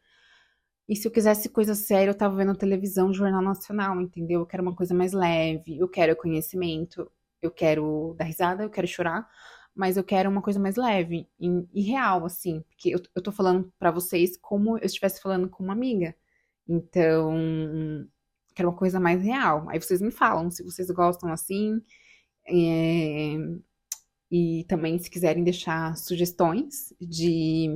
E 0.89 0.97
se 0.97 1.07
eu 1.07 1.13
quisesse 1.13 1.49
coisa 1.51 1.75
séria, 1.75 2.11
eu 2.11 2.15
tava 2.15 2.37
vendo 2.37 2.57
televisão, 2.57 3.13
Jornal 3.13 3.43
Nacional, 3.43 4.01
entendeu? 4.01 4.41
Eu 4.41 4.47
quero 4.47 4.63
uma 4.63 4.75
coisa 4.75 4.95
mais 4.95 5.13
leve, 5.13 5.79
eu 5.79 5.89
quero 5.89 6.17
conhecimento, 6.17 7.11
eu 7.43 7.51
quero 7.51 8.15
dar 8.19 8.25
risada, 8.25 8.63
eu 8.65 8.71
quero 8.71 8.87
chorar, 8.87 9.29
mas 9.75 9.97
eu 9.97 10.05
quero 10.05 10.31
uma 10.31 10.43
coisa 10.43 10.59
mais 10.59 10.77
leve 10.77 11.29
e, 11.39 11.49
e 11.75 11.83
real, 11.83 12.25
assim, 12.25 12.63
porque 12.63 12.89
eu, 12.91 13.01
eu 13.15 13.23
tô 13.23 13.31
falando 13.31 13.73
para 13.79 13.91
vocês 13.91 14.37
como 14.39 14.79
eu 14.79 14.87
estivesse 14.87 15.21
falando 15.21 15.49
com 15.49 15.63
uma 15.63 15.75
amiga. 15.75 16.17
Então, 16.67 17.35
quero 18.55 18.69
uma 18.71 18.77
coisa 18.77 18.99
mais 18.99 19.23
real. 19.23 19.67
Aí 19.69 19.81
vocês 19.81 20.01
me 20.01 20.11
falam 20.11 20.51
se 20.51 20.63
vocês 20.65 20.91
gostam 20.91 21.31
assim. 21.33 21.81
É, 22.47 23.37
e 24.31 24.65
também 24.69 24.99
se 24.99 25.11
quiserem 25.11 25.45
deixar 25.45 25.97
sugestões 25.97 26.93
de, 27.01 27.69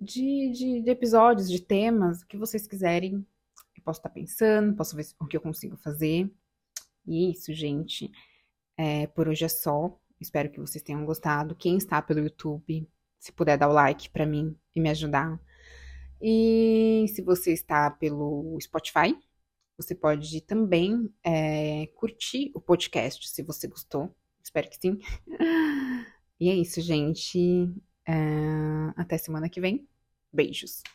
de, 0.00 0.50
de, 0.52 0.82
de 0.82 0.90
episódios, 0.90 1.50
de 1.50 1.60
temas, 1.60 2.22
o 2.22 2.26
que 2.26 2.36
vocês 2.36 2.66
quiserem. 2.66 3.26
Eu 3.76 3.82
posso 3.82 4.00
estar 4.00 4.10
pensando, 4.10 4.76
posso 4.76 4.96
ver 4.96 5.06
o 5.20 5.26
que 5.26 5.36
eu 5.36 5.40
consigo 5.40 5.76
fazer. 5.76 6.30
E 7.06 7.26
é 7.26 7.30
isso, 7.30 7.52
gente. 7.52 8.10
É, 8.76 9.06
por 9.08 9.28
hoje 9.28 9.44
é 9.44 9.48
só. 9.48 9.98
Espero 10.20 10.50
que 10.50 10.60
vocês 10.60 10.82
tenham 10.82 11.04
gostado. 11.04 11.54
Quem 11.54 11.76
está 11.76 12.00
pelo 12.00 12.20
YouTube, 12.20 12.88
se 13.18 13.32
puder 13.32 13.58
dar 13.58 13.68
o 13.68 13.72
like 13.72 14.10
para 14.10 14.26
mim 14.26 14.56
e 14.74 14.80
me 14.80 14.90
ajudar, 14.90 15.40
e 16.20 17.06
se 17.08 17.22
você 17.22 17.52
está 17.52 17.90
pelo 17.90 18.58
Spotify, 18.60 19.16
você 19.76 19.94
pode 19.94 20.40
também 20.40 21.12
é, 21.22 21.86
curtir 21.94 22.50
o 22.54 22.60
podcast 22.60 23.28
se 23.28 23.42
você 23.42 23.68
gostou. 23.68 24.14
Espero 24.46 24.70
que 24.70 24.78
sim. 24.80 24.98
E 26.40 26.50
é 26.50 26.54
isso, 26.54 26.80
gente. 26.80 27.38
É, 28.06 28.12
até 28.96 29.18
semana 29.18 29.48
que 29.48 29.60
vem. 29.60 29.88
Beijos. 30.32 30.82